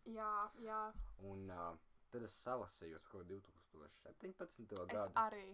Jā, 0.10 0.36
jā. 0.66 0.84
Un 1.30 1.50
uh, 1.54 1.74
tad 2.14 2.26
es 2.28 2.38
salasīju 2.44 3.02
kādu 3.12 3.42
2017. 3.42 4.72
Es 4.78 4.94
gadu, 4.94 5.12
arī. 5.22 5.50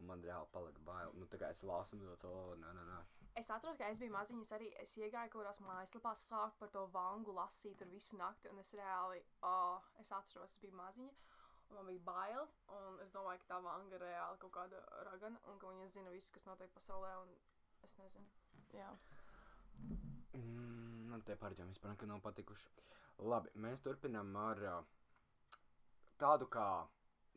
un 0.00 0.08
man 0.10 0.22
reāli 0.24 0.48
palika 0.54 0.84
bail. 0.86 1.12
Nu, 1.18 1.26
tā 1.30 1.40
kā 1.42 1.50
es 1.54 1.62
lasu, 1.66 1.98
un 1.98 2.06
tāds, 2.06 2.24
oh, 2.30 2.54
nē, 2.62 2.72
nē, 2.78 2.86
nē. 2.88 3.00
Es 3.40 3.48
atceros, 3.48 3.78
ka 3.80 3.88
es 3.88 4.00
biju 4.00 4.12
maziņš, 4.12 4.50
arī 4.56 4.68
es 4.82 4.92
iegāju 5.00 5.30
kaut 5.32 5.40
kādās 5.40 5.60
mājaslapās, 5.64 6.24
sāku 6.28 6.58
par 6.60 6.72
to 6.74 6.82
vangu 6.92 7.32
lasīt 7.32 7.78
tur 7.80 7.88
visu 7.88 8.18
nakti, 8.20 8.50
un 8.52 8.60
es 8.60 8.74
reāli, 8.76 9.22
oh, 9.48 9.86
es 10.02 10.10
atceros, 10.12 10.52
es 10.52 10.60
biju 10.60 10.76
maziņa, 10.76 11.14
un 11.70 11.78
man 11.78 11.88
bija 11.88 12.04
bail, 12.08 12.50
un 12.76 13.00
es 13.04 13.14
domāju, 13.16 13.40
ka 13.40 13.54
tā 13.54 13.60
vanga 13.64 13.96
ir 13.96 14.04
reāli 14.04 14.42
kaut 14.42 14.52
kāda 14.58 14.82
ragana, 15.08 15.40
un 15.48 15.56
ka 15.62 15.72
viņa 15.72 15.88
zina 15.94 16.12
visu, 16.12 16.34
kas 16.34 16.44
notiek 16.50 16.74
pasaulē, 16.76 17.14
un 17.22 17.32
es 17.86 17.98
nezinu. 18.00 18.26
Jā. 18.76 18.88
Mm, 20.38 21.08
man 21.12 21.22
tie 21.26 21.36
pareģojumi 21.40 21.74
vispār 21.74 21.92
nekad 21.92 22.10
nav 22.10 22.22
patikuši. 22.24 22.70
Labi, 23.28 23.52
mēs 23.62 23.82
turpinām 23.84 24.32
ar 24.40 24.62
uh, 24.66 24.78
tādu 26.20 26.48
kā 26.52 26.68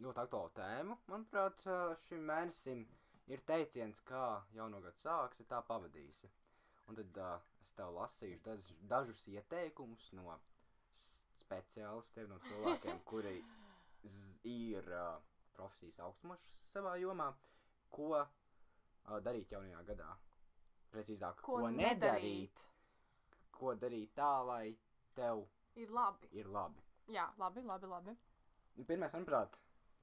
ļoti 0.02 0.24
aktuālu 0.24 0.54
tēmu. 0.58 0.98
Manuprāt, 1.12 1.66
uh, 1.68 1.94
šim 2.08 2.24
mēnesim 2.30 2.86
ir 3.32 3.44
teiciens, 3.50 4.02
kā 4.08 4.26
jauno 4.56 4.82
gadu 4.84 5.02
sāksi, 5.02 5.48
tā 5.50 5.62
pavadīsi. 5.68 6.32
Un 6.90 7.00
tad 7.00 7.20
uh, 7.22 7.54
es 7.66 7.74
tev 7.78 7.94
lasīšu 7.98 8.42
daž, 8.46 8.72
dažus 8.90 9.26
ieteikumus 9.34 10.12
no 10.18 10.38
speciālistiem, 11.42 12.30
no 12.30 12.40
cilvēkiem, 12.48 13.02
kuri 13.12 13.40
ir 14.46 14.92
uh, 14.94 15.18
profesijas 15.58 16.00
augstumos 16.06 16.44
savā 16.70 16.96
jomā, 17.02 17.32
ko 17.94 18.12
uh, 18.20 19.20
darīt 19.26 19.52
jaunajā 19.56 19.82
gadā. 19.90 20.14
Precīzāk, 20.96 21.42
Ko, 21.44 21.60
ko 21.60 21.70
nedarīt 21.76 22.64
ko 23.56 23.74
darīt 23.80 24.12
tā, 24.18 24.32
lai 24.48 24.76
tev 25.16 25.46
Ir 25.80 25.92
labi. 25.92 26.28
ir 26.32 26.48
labi. 26.52 26.82
Jā, 27.12 27.28
labi, 27.40 27.62
labi, 27.64 27.88
labi. 27.92 28.16
Nu, 28.76 28.84
Pirmais, 28.88 29.14
manuprāt, 29.14 29.56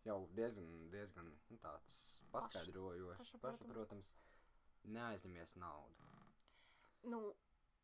jau 0.07 0.19
diezgan, 0.37 0.67
diezgan 0.93 1.29
nu, 1.51 1.59
tāds 1.65 1.99
paskaidrojošs, 2.33 3.35
pašsaprotams. 3.43 4.13
Neaizņemies 4.85 5.57
naudu. 5.63 6.09
Nu, 7.13 7.21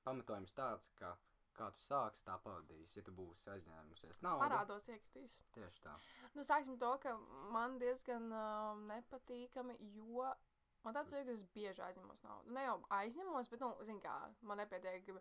Pamatojums 0.04 0.54
tāds, 0.56 0.88
ka 0.98 1.12
kā 1.58 1.68
tu 1.74 1.82
sāksi, 1.82 2.24
tā 2.26 2.36
pavadīsi. 2.42 2.98
Ja 3.00 3.04
tu 3.06 3.12
būsi 3.12 3.50
aizņēmusies 3.52 4.20
naudu, 4.22 4.44
parādos 4.44 4.86
iekritīs. 4.88 5.40
tieši 5.56 5.82
tā. 5.84 5.94
Nu, 6.34 6.44
sāksim 6.46 6.78
to, 6.78 6.92
ka 7.02 7.16
man 7.54 7.78
diezgan 7.82 8.30
um, 8.32 8.84
nepatīkami, 8.92 9.76
jo 9.96 10.28
man 10.84 10.96
tāds 10.96 11.14
ir, 11.14 11.26
ka 11.26 11.34
es 11.34 11.44
bieži 11.54 11.82
aizņemos 11.84 12.24
naudu. 12.24 12.54
Ne 12.56 12.64
jau 12.64 12.78
aizņemos, 12.98 13.50
bet, 13.52 13.62
nu, 13.64 13.70
zin 13.88 14.00
kā, 14.04 14.16
man 14.42 14.60
nepietiek 14.62 15.12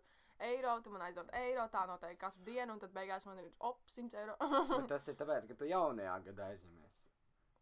eiro, 0.48 0.74
tu 0.84 0.92
man 0.94 1.02
aizdod 1.08 1.30
eiro, 1.34 1.64
tā 1.72 1.84
noteikti 1.90 2.20
katru 2.22 2.44
dienu, 2.46 2.76
un 2.76 2.82
tad 2.82 2.92
beigās 2.94 3.26
man 3.26 3.40
ir 3.42 3.48
op, 3.66 3.80
100 3.90 4.20
eiro. 4.22 4.36
Tas 4.92 5.08
ir 5.10 5.18
tāpēc, 5.18 5.48
ka 5.50 5.58
tu 5.58 5.70
jaunajā 5.70 6.18
gadā 6.30 6.52
aizņemies. 6.54 7.00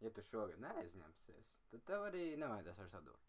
Ja 0.04 0.12
tu 0.12 0.24
šogad 0.26 0.60
neaizņemsies, 0.60 1.54
tad 1.72 1.86
tev 1.88 2.04
arī 2.10 2.26
nevajadzēs 2.36 2.82
vairs 2.82 2.98
atdot. 2.98 3.22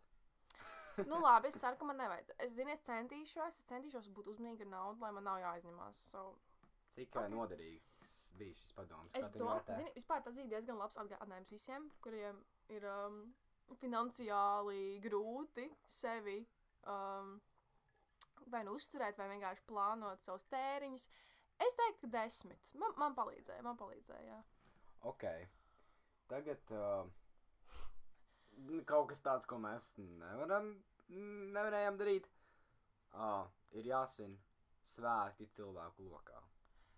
Nu, 1.06 1.20
labi, 1.22 1.48
es 1.52 1.60
ceru, 1.62 1.78
ka 1.80 1.86
man 1.88 2.00
nevajag. 2.02 2.34
Es 2.44 2.56
zinu, 2.58 2.74
es 2.74 2.82
centīšos, 2.84 3.62
es 3.62 3.70
centīšos 3.70 4.10
būt 4.18 4.32
uzmanīga 4.34 4.66
ar 4.66 4.72
naudu, 4.72 5.04
lai 5.06 5.14
man 5.16 5.28
nav 5.30 5.40
jāaizņemās. 5.44 6.02
So, 6.12 6.24
Cik 6.98 7.12
Ok. 7.14 7.20
okay. 7.22 7.30
noderīgs 7.30 8.14
bija 8.38 8.56
šis 8.58 8.72
padoms? 8.74 9.16
es 9.18 9.30
domāju, 9.36 10.24
tas 10.26 10.36
bija 10.36 10.50
diezgan 10.56 10.80
labs 10.82 10.98
atgādinājums 10.98 11.54
visiem, 11.54 11.86
kuriem 12.02 12.40
ir 12.74 12.88
um, 12.90 13.20
finansiāli 13.76 14.98
grūti 15.04 15.68
sevi 15.86 16.40
um, 16.88 17.36
vai 18.52 18.64
nu 18.68 18.78
uzturēt, 18.78 19.18
vai 19.20 19.30
vienkārši 19.34 19.66
plānot 19.68 20.24
savus 20.24 20.48
tēriņus. 20.52 21.08
Es 21.68 21.78
teiktu, 21.78 22.06
ka 22.06 22.12
desmit. 22.20 22.74
Man, 22.78 22.94
man 23.02 23.16
palīdzēja, 23.18 23.64
man 23.66 23.80
palīdzēja. 23.80 24.26
Jā. 24.30 24.42
Ok. 25.10 25.26
Tagad 26.32 26.74
uh, 26.76 27.08
kaut 28.90 29.10
kas 29.12 29.24
tāds, 29.26 29.48
ko 29.50 29.60
mēs 29.62 29.90
nevaram, 29.98 30.74
nevarējām 31.10 31.98
darīt. 32.00 32.28
Uh, 33.18 33.48
ir 33.74 33.88
jāsvin 33.90 34.36
svētki 34.88 35.48
cilvēku 35.56 36.06
lokā. 36.12 36.42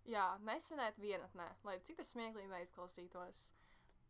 Jā, 0.10 0.26
nesvinēt 0.42 0.98
vienatnē, 1.02 1.46
lai 1.68 1.78
cik 1.86 2.00
tas 2.00 2.12
smieklīgi 2.16 2.50
neizklausītos. 2.50 3.42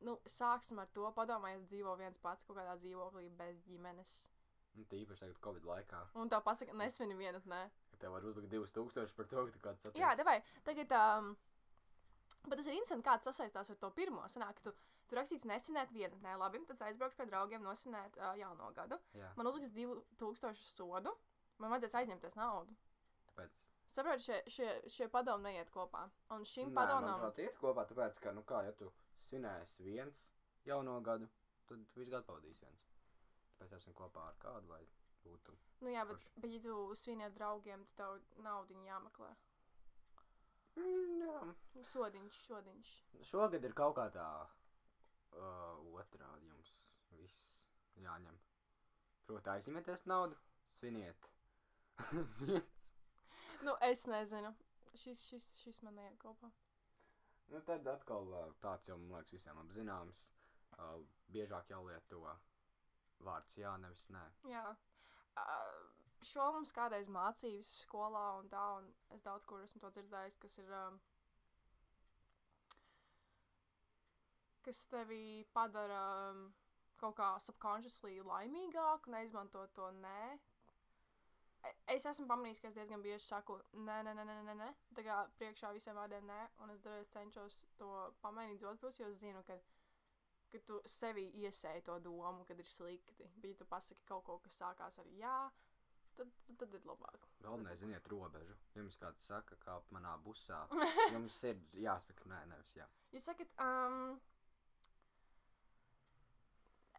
Nu, 0.06 0.15
sāksim 0.32 0.79
ar 0.79 0.88
to, 0.96 1.03
padomājiet, 1.15 1.65
dzīvo 1.68 1.96
viens 2.00 2.20
pats 2.24 2.46
kaut 2.48 2.58
kādā 2.60 2.75
dzīvoklī 2.79 3.27
bez 3.39 3.60
ģimenes. 3.68 4.13
Nu, 4.77 4.86
tīpaši 4.88 5.25
tagad 5.25 5.39
Covid 5.44 5.65
laikā. 5.68 6.01
Un 6.22 6.32
tā 6.32 6.39
pasaka, 6.46 6.75
nesvini 6.77 7.18
vienatnē. 7.20 7.65
ka 7.91 8.00
Tev 8.00 8.13
var 8.15 8.24
uzlikt 8.24 8.53
2000 8.53 9.15
par 9.18 9.27
to, 9.27 9.46
ka 9.46 9.56
tu 9.56 9.62
kāds 9.63 9.84
satiec. 9.84 10.00
Jā, 10.00 10.13
devai, 10.15 10.38
tagad, 10.63 10.94
um, 10.96 11.34
bet 12.46 12.62
tas 12.62 12.70
ir 12.70 12.77
interesanti, 12.77 13.03
kā 13.08 13.18
tas 13.18 13.27
sasaistās 13.27 13.74
ar 13.74 13.79
to 13.82 13.89
pirmo. 13.98 14.24
Sanāk, 14.32 14.62
ka 14.62 14.70
tu, 14.70 14.75
tu 15.10 15.18
rakstīts 15.20 15.48
nesvinēt 15.50 15.91
vienatnē, 15.91 16.38
labi, 16.39 16.62
tad 16.70 16.86
aizbraukšu 16.88 17.20
pie 17.20 17.27
draugiem 17.27 17.65
nosvinēt 17.65 18.15
uh, 18.22 18.32
jauno 18.39 18.72
gadu. 18.77 19.01
Jā. 19.20 19.34
Man 19.36 19.51
uzliks 19.51 19.74
2000 19.75 20.63
sodu, 20.77 21.12
man 21.60 21.75
vajadzēs 21.75 22.00
aizņemties 22.03 22.39
naudu. 22.39 22.77
Tāpēc. 23.34 23.60
Saprotu, 23.89 24.24
šie, 24.29 24.39
šie, 24.53 24.72
šie 24.96 25.12
padomi 25.12 25.50
neiet 25.50 25.74
kopā. 25.74 26.06
Un 26.32 26.48
šim 26.48 26.70
Nē, 26.70 26.75
padomam, 26.77 27.10
manuprāt, 27.10 27.44
iet 27.44 27.60
kopā, 27.60 27.84
tāpēc, 27.89 28.22
ka, 28.24 28.32
nu 28.38 28.46
kā, 28.48 28.62
ja 28.70 28.72
tu 28.77 28.94
svinēsi 29.29 29.86
viens 29.86 30.25
jauno 30.67 31.00
gadu, 31.05 31.29
tad 31.69 31.83
tu 31.93 32.01
visu 32.01 32.12
gadu 32.13 32.27
pavadīsi 32.27 32.65
viens. 32.65 32.88
Tāpēc 33.59 33.75
esmu 33.79 33.93
kopā 33.98 34.25
ar 34.31 34.39
kādu, 34.41 34.71
lai 34.74 34.81
būtu. 35.24 35.55
nu 35.83 35.93
jā, 35.93 36.05
bet, 36.07 36.17
forši. 36.17 36.41
bet 36.43 36.55
ja 36.55 36.62
tu 36.65 36.77
svini 36.95 37.25
ar 37.27 37.33
draugiem, 37.36 37.86
tad 37.91 37.95
tev 38.01 38.43
naudiņu 38.45 38.86
jāmeklē. 38.88 39.31
Mm, 40.79 41.24
jā. 41.25 41.39
Sodiņš, 41.91 42.41
sodiņš. 42.48 42.93
Šogad 43.27 43.65
ir 43.67 43.75
kaut 43.75 43.98
kā 43.98 44.07
tā 44.15 44.27
uh, 44.45 45.81
otrādi 46.00 46.48
jums 46.48 46.75
viss 47.17 47.65
jāņem. 48.00 48.38
Proti, 49.27 49.51
aizņemieties 49.57 50.05
naudu, 50.09 50.39
sviniet. 50.79 51.29
Nu, 53.59 53.74
es 53.83 54.05
nezinu. 54.07 54.53
Šis, 54.95 55.19
šis, 55.27 55.48
šis 55.59 55.81
man 55.83 55.98
neiet 56.00 56.15
kopā. 56.21 56.48
Nu, 57.50 57.62
tad 57.65 57.88
atkal 57.89 58.29
tāds 58.62 58.91
jau, 58.91 58.98
man 59.01 59.18
liekas, 59.18 59.34
visiem 59.34 59.62
apzināms. 59.63 60.27
Uh, 60.79 61.00
biežāk 61.34 61.72
jālieto 61.72 62.22
vārds 63.25 63.58
jā, 63.58 63.72
nevis 63.82 64.06
nē. 64.13 64.22
Jā. 64.51 64.65
Uh, 65.39 65.79
šo 66.25 66.46
mums 66.56 66.72
kādreiz 66.75 67.10
mācīja 67.12 67.60
visā 67.60 67.84
skolā, 67.84 68.25
un 68.39 68.50
tā, 68.51 68.65
un 68.79 68.89
es 69.15 69.25
daudz 69.25 69.48
kur 69.50 69.63
esmu 69.65 69.82
to 69.84 69.91
dzirdējis, 69.98 70.38
kas 70.44 70.60
ir. 70.62 70.72
Um, 70.84 71.00
kas 74.65 74.84
tevi 74.91 75.48
padara 75.56 76.03
um, 76.29 76.41
kaut 77.00 77.15
kā 77.18 77.29
subconsciously 77.41 78.20
laimīgāku, 78.22 79.12
neizmantot 79.13 79.74
to 79.74 79.89
nē. 80.03 80.38
Es 81.92 82.06
esmu 82.08 82.28
pamanījis, 82.30 82.62
ka 82.62 82.70
es 82.70 82.75
diezgan 82.78 83.01
bieži 83.04 83.25
saku, 83.25 83.58
nē, 83.74 83.98
nē, 84.06 84.13
nē, 84.16 84.24
nē, 84.24 84.36
nē, 84.48 84.54
nē. 84.62 84.70
Tā 84.96 85.04
kā 85.04 85.18
priekšā 85.42 85.74
visiem 85.75 85.98
vārdiem 85.98 86.24
nē, 86.30 86.39
un 86.63 86.72
es 86.72 86.80
dažreiz 86.86 87.10
cenšos 87.12 87.58
to 87.82 87.89
pamainīt 88.24 88.62
uz 88.62 88.69
otru 88.69 88.88
pusi, 88.88 89.02
jo 89.04 89.10
es 89.12 89.19
zinu, 89.19 89.43
ka 89.48 89.58
ka 90.50 90.62
tu 90.65 90.80
sevi 90.89 91.28
iesēji 91.43 91.84
to 91.86 91.98
domu, 92.04 92.45
kad 92.48 92.60
ir 92.60 92.67
slikti. 92.67 93.28
Bet, 93.36 93.52
ja 93.52 93.58
tu 93.60 93.67
pasaki 93.69 94.06
kaut 94.10 94.26
ko, 94.28 94.38
kas 94.43 94.58
sākās 94.62 94.98
ar 95.02 95.12
jā, 95.13 95.36
tad, 96.17 96.32
tad, 96.48 96.58
tad 96.63 96.74
ir 96.80 96.88
labāk. 96.89 97.28
Galvenais, 97.43 97.80
ziniet, 97.82 98.10
robežu. 98.12 98.58
Ja 98.74 98.82
jums 98.82 98.98
kāds 99.00 99.30
saka, 99.30 99.58
kā 99.62 99.78
manā 99.95 100.15
busā, 100.26 100.63
jums 101.13 101.38
ir 101.50 101.62
jāsaka 101.86 102.30
nē, 102.32 102.41
nevis 102.54 102.76
jā. 102.80 102.89
Jūs 103.13 103.30
sakat, 103.30 103.54
um, 103.63 104.17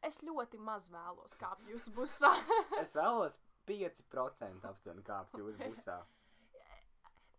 es 0.06 0.20
ļoti 0.26 0.62
maz 0.70 0.88
vēlos 0.92 1.36
kāpt 1.40 1.68
jūsu 1.70 1.94
busā. 1.96 2.32
Es 2.80 2.94
vēlos 2.96 3.38
5% 3.70 4.66
aptuveni 4.72 5.06
kāpt 5.06 5.38
jūsu 5.38 5.62
busā. 5.64 6.00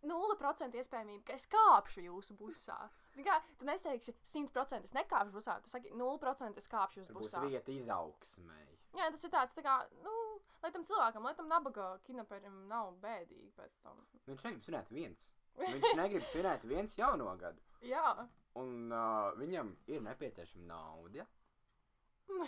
0% 0.01 0.77
iespējamība, 0.81 1.21
ka 1.27 1.35
es 1.37 1.43
kāpšu 1.51 2.01
jūsu 2.07 2.33
busā. 2.39 2.77
Kā, 3.21 3.35
tu 3.59 3.67
neteiksi 3.67 4.15
100% 4.25 4.87
es 4.87 4.95
nekāpšu 4.97 5.35
busā, 5.35 5.59
tu 5.61 5.69
saki 5.69 5.91
0% 5.93 6.57
es 6.57 6.69
kāpšu 6.71 7.03
jūsu 7.03 7.11
Tur 7.11 7.19
būs 7.19 7.27
busā. 7.29 7.43
vieta 7.45 7.75
izaugsmēji. 7.75 8.79
Jā, 8.97 9.11
tas 9.13 9.27
ir 9.27 9.33
tāds, 9.35 9.53
tā 9.55 9.61
kā, 9.65 9.75
nu, 10.01 10.15
lai 10.63 10.71
tam 10.73 10.87
cilvēkam, 10.87 11.27
lai 11.27 11.35
tam 11.37 11.51
nabaga 11.51 11.91
kinaperim 12.07 12.63
nav 12.71 12.95
bēdīgi 13.03 13.51
pēc 13.59 13.77
tam. 13.85 14.01
Viņš 14.25 14.47
negrib 14.47 14.65
svinēt 14.65 14.89
viens. 14.95 15.29
Viņš 15.61 15.93
negrib 16.01 16.25
svinēt 16.31 16.65
viens 16.65 16.97
jauno 16.97 17.35
gadu. 17.37 17.61
Jā, 17.85 18.27
Un 18.59 18.91
uh, 18.91 19.29
viņam 19.39 19.69
ir 19.87 20.01
nepieciešama 20.03 20.65
nauda. 20.67 21.23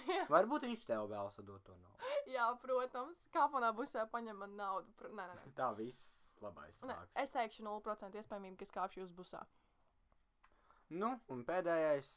Jā. 0.10 0.24
Varbūt 0.36 0.66
viņš 0.70 0.86
tev 0.90 1.08
vēl 1.12 1.32
sadot 1.36 1.64
to 1.68 1.76
naudu. 1.78 2.12
Jā, 2.32 2.46
protams. 2.62 3.24
Kāpēc 3.36 3.70
busē 3.78 4.06
paņem 4.12 4.38
man 4.44 4.56
naudu? 4.60 4.92
Pr 5.00 5.10
nē, 5.12 5.26
nē, 5.32 5.36
nē. 5.42 5.54
Tā 5.58 5.70
viss 5.78 6.34
labais 6.44 6.82
nē. 6.84 6.94
sāks. 6.96 7.16
Es 7.24 7.34
teikšu 7.36 7.64
0% 7.68 8.20
iespējamība, 8.22 8.58
ka 8.62 8.68
es 8.68 8.74
kāpšu 8.76 9.04
jūsu 9.04 9.18
busā. 9.18 9.44
Nu, 10.94 11.14
un 11.34 11.44
pēdējais. 11.48 12.12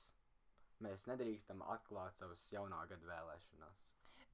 Mēs 0.84 1.06
nedrīkstam 1.08 1.62
atklāt 1.72 2.18
savas 2.20 2.42
jaunā 2.52 2.82
gada 2.90 3.06
vēlēšanās. 3.08 3.84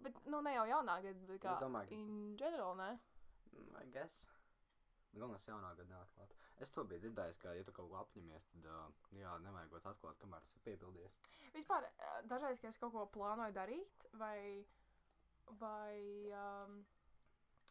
Bet, 0.03 0.17
nu, 0.27 0.41
ne 0.43 0.57
jau 0.57 0.65
jaunā 0.67 0.97
gada, 1.05 1.27
bet 1.29 1.39
kā. 1.45 1.53
Es 1.55 1.61
domāju, 1.63 1.89
ka- 1.93 1.95
In 1.95 2.37
general, 2.41 2.75
nē. 2.81 2.89
Mm, 3.53 3.77
I 3.79 3.85
guess. 3.95 4.25
Galvenais 5.15 5.47
jaunā 5.47 5.71
gada 5.79 5.87
neatklāt. 5.95 6.35
Es 6.61 6.71
to 6.71 6.85
biju 6.87 7.01
dzirdējis, 7.03 7.39
ka, 7.43 7.55
ja 7.57 7.65
tu 7.67 7.73
kaut 7.75 7.89
ko 7.91 7.99
apņemies, 8.03 8.45
tad, 8.53 8.67
uh, 8.71 9.13
jā, 9.19 9.33
nevajag 9.43 9.73
to 9.73 9.91
atklāt, 9.91 10.19
kamēr 10.21 10.45
tas 10.45 10.57
ir 10.59 10.65
piepildies. 10.67 11.17
Vispār, 11.57 11.87
dažreiz, 12.31 12.61
kad 12.61 12.71
es 12.71 12.81
kaut 12.81 12.93
ko 12.95 13.07
plānoju 13.17 13.55
darīt, 13.57 14.07
vai, 14.21 14.65
vai, 15.61 15.97
um, 16.39 16.77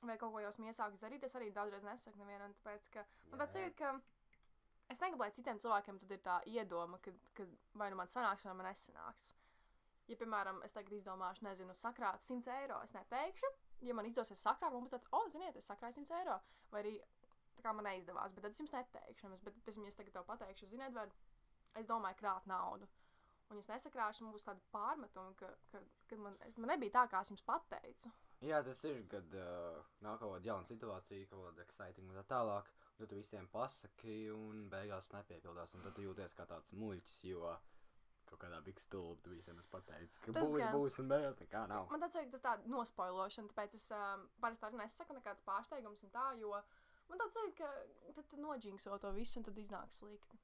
vai 0.03 0.17
kaut 0.21 0.33
ko 0.33 0.41
jau 0.43 0.51
esmu 0.51 0.67
iesācis 0.69 1.03
darīt, 1.03 1.23
es 1.23 1.37
arī 1.39 1.51
daudzreiz 1.55 1.85
nesaku 1.87 2.19
nevienam, 2.19 2.55
tāpēc, 2.59 2.89
ka 2.93 3.05
man 3.31 3.43
tāds 3.43 3.57
Jā. 3.57 3.69
sajūta, 3.69 3.77
ka 3.79 4.91
es 4.91 5.03
negribu, 5.03 5.23
lai 5.23 5.31
citiem 5.37 5.61
cilvēkiem 5.61 6.01
ir 6.09 6.23
tā 6.25 6.41
iedoma, 6.51 6.99
ka, 7.05 7.13
ka 7.37 7.47
vai 7.79 7.91
nu 7.93 8.01
man 8.01 8.11
sanāks, 8.11 8.45
vai 8.47 8.57
man 8.57 8.69
nesanāks. 8.69 9.31
Ja, 10.09 10.17
piemēram, 10.19 10.59
es 10.65 10.73
tagad 10.75 10.97
izdomāšu, 10.97 11.45
nezinu, 11.45 11.73
sakrāt 11.77 12.25
100 12.27 12.51
eiro, 12.57 12.81
es 12.83 12.91
neteikšu. 12.97 13.47
Ja 13.87 13.95
man 13.95 14.05
izdosies 14.09 14.41
sakrāt, 14.43 14.73
būs 14.73 14.91
tāds, 14.91 15.07
oh, 15.15 15.29
ziniet, 15.31 15.55
es 15.55 15.69
sakrāju 15.69 16.01
100 16.01 16.17
eiro. 16.19 16.35
Vai 16.73 16.81
arī 16.83 16.95
tā 17.61 17.67
kā 17.69 17.75
man 17.77 17.85
neizdevās, 17.87 18.33
bet 18.33 18.47
tad 18.47 18.55
es 18.57 18.59
jums 18.63 18.73
neteikšu. 18.75 19.27
nemaz, 19.27 19.45
Bet 19.45 19.61
pēc 19.65 19.77
tam, 19.77 19.85
es 19.87 19.99
tagad 19.99 20.17
tev 20.17 20.25
pateikšu, 20.27 20.69
ziniet, 20.73 20.93
var, 20.97 21.13
es 21.77 21.87
domāju, 21.89 22.17
krāt 22.19 22.49
naudu. 22.49 22.89
Un, 23.51 23.59
es 23.59 23.67
nesakrāšu, 23.67 24.23
man 24.23 24.33
būs 24.33 24.45
tāda 24.47 24.61
pārmetuma, 24.71 25.33
ka, 25.39 25.49
ka, 25.71 25.81
ka 26.07 26.17
man, 26.17 26.37
es, 26.47 26.57
man 26.57 26.71
nebija 26.71 26.97
tā, 26.97 27.07
kā 27.11 27.21
es 27.21 27.31
jums 27.33 27.43
pateicu. 27.43 28.11
Jā, 28.41 28.61
tas 28.65 28.79
ir, 28.89 29.03
kad 29.11 29.35
uh, 29.37 29.81
nāk 30.01 30.21
kaut 30.23 30.31
kāda 30.37 30.47
jauna 30.49 30.65
situācija, 30.65 31.27
kaut 31.29 31.43
kāda 31.45 31.61
exciting 31.65 32.07
un 32.09 32.17
tā 32.17 32.23
tālāk. 32.31 32.71
un 32.95 33.03
Tad 33.03 33.11
tu 33.11 33.19
visiem 33.19 33.47
pasaki, 33.51 34.15
un 34.33 34.63
beigās 34.71 35.11
nepiepildās. 35.13 35.75
Un 35.75 35.83
tad 35.85 35.93
tu 35.97 36.05
jūties 36.07 36.33
kā 36.37 36.47
tāds 36.49 36.71
muļķis, 36.73 37.19
jo 37.27 37.51
kaut 38.31 38.39
kādā 38.45 38.61
big 38.63 38.79
stulbi 38.79 39.21
tu 39.25 39.33
visiem 39.35 39.57
esi 39.59 39.69
pateicis, 39.73 40.17
ka 40.23 40.31
Tas 40.31 40.47
būs, 40.47 40.61
gan. 40.61 40.71
būs, 40.77 40.97
un 41.03 41.09
beigās 41.11 41.39
nekā 41.41 41.65
nav. 41.67 41.89
Man 41.91 41.99
tāds 42.05 42.15
sajūta, 42.15 42.31
tas 42.37 42.45
tāda 42.45 42.71
nospoilošana, 42.71 43.51
tāpēc 43.51 43.75
es 43.75 43.85
um, 43.97 44.23
parasti 44.39 44.67
arī 44.69 44.79
nesaku 44.79 45.17
nekādas 45.17 45.43
pārsteigumus 45.49 46.05
un 46.07 46.13
tā, 46.15 46.25
jo 46.39 46.53
man 47.11 47.19
tāds 47.21 47.35
sajūta, 47.37 47.67
ka 48.07 48.15
tad 48.17 48.29
tu 48.31 48.39
noģingso 48.41 48.97
to 49.03 49.11
visu 49.15 49.39
un 49.39 49.47
tad 49.47 49.59
iznāk 49.61 49.91
slikti. 49.95 50.39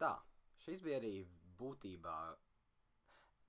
Tā, 0.00 0.14
šis 0.64 0.82
bija 0.86 1.00
arī 1.02 1.14
būtībā, 1.58 2.14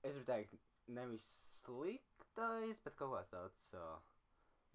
es 0.02 0.18
gribu 0.18 0.26
teikt, 0.28 0.58
nevis 0.98 1.24
sliktais, 1.60 2.82
bet 2.84 2.98
kaut 2.98 3.16
kāds 3.16 3.32
tāds 3.32 3.62
uh, 3.74 3.96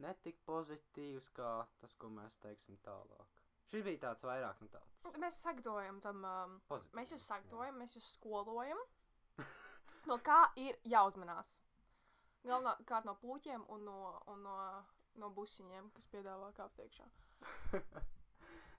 netik 0.03 0.39
pozitīvs, 0.47 1.29
kā 1.37 1.51
tas, 1.79 1.95
ko 1.99 2.09
mēs 2.11 2.35
teiksim 2.43 2.79
tālāk. 2.85 3.37
Šis 3.71 3.85
bija 3.87 4.01
tāds 4.07 4.25
vairāk, 4.27 4.59
nu 4.59 4.67
tāds 4.73 5.19
Mēs 5.21 5.37
sagatavojam 5.43 6.01
tam, 6.03 6.25
um, 6.27 6.57
pozitīvs. 6.67 6.95
mēs 6.97 7.13
jūs 7.15 7.27
sagatavojam, 7.31 7.77
mēs 7.79 7.95
jūs 7.97 8.09
skolojam. 8.17 8.81
No 10.09 10.17
kā 10.25 10.39
ir 10.57 10.79
jāuzmanās? 10.89 11.59
Galvenokārt 12.41 13.05
no 13.05 13.13
puķiem 13.21 13.67
un 13.69 13.83
no, 13.85 13.97
un 14.33 14.39
no, 14.41 14.55
no 15.19 15.29
busiņiem, 15.35 15.89
kas 15.95 16.07
piedāvā 16.11 16.51
kāpt 16.57 16.79
iekšā. 16.85 17.07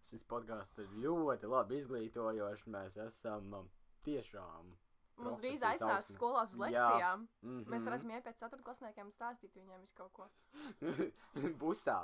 Šis 0.09 0.25
podkāsts 0.29 0.79
ir 0.83 0.89
ļoti 1.03 1.49
labi 1.51 1.79
izglītojošs. 1.83 2.67
Mēs 2.73 2.97
esam 3.07 3.53
um, 3.63 3.69
tiešām 4.07 4.73
Mums 5.23 5.39
drīz 5.43 5.63
aicinās 5.63 6.01
augsne. 6.01 6.15
skolās 6.17 6.55
uz 6.55 6.59
Jā. 6.59 6.67
lekcijām. 6.67 7.27
Mhm. 7.43 7.65
Mēs 7.71 7.85
varēsim 7.87 8.13
iet 8.15 8.25
pēc 8.27 8.41
ceturtklasniekiem 8.43 9.07
un 9.11 9.13
stāstīt 9.15 9.55
viņiem 9.59 9.85
visu 9.85 9.95
kaut 9.99 10.13
ko. 10.17 10.29
Busā. 11.63 11.99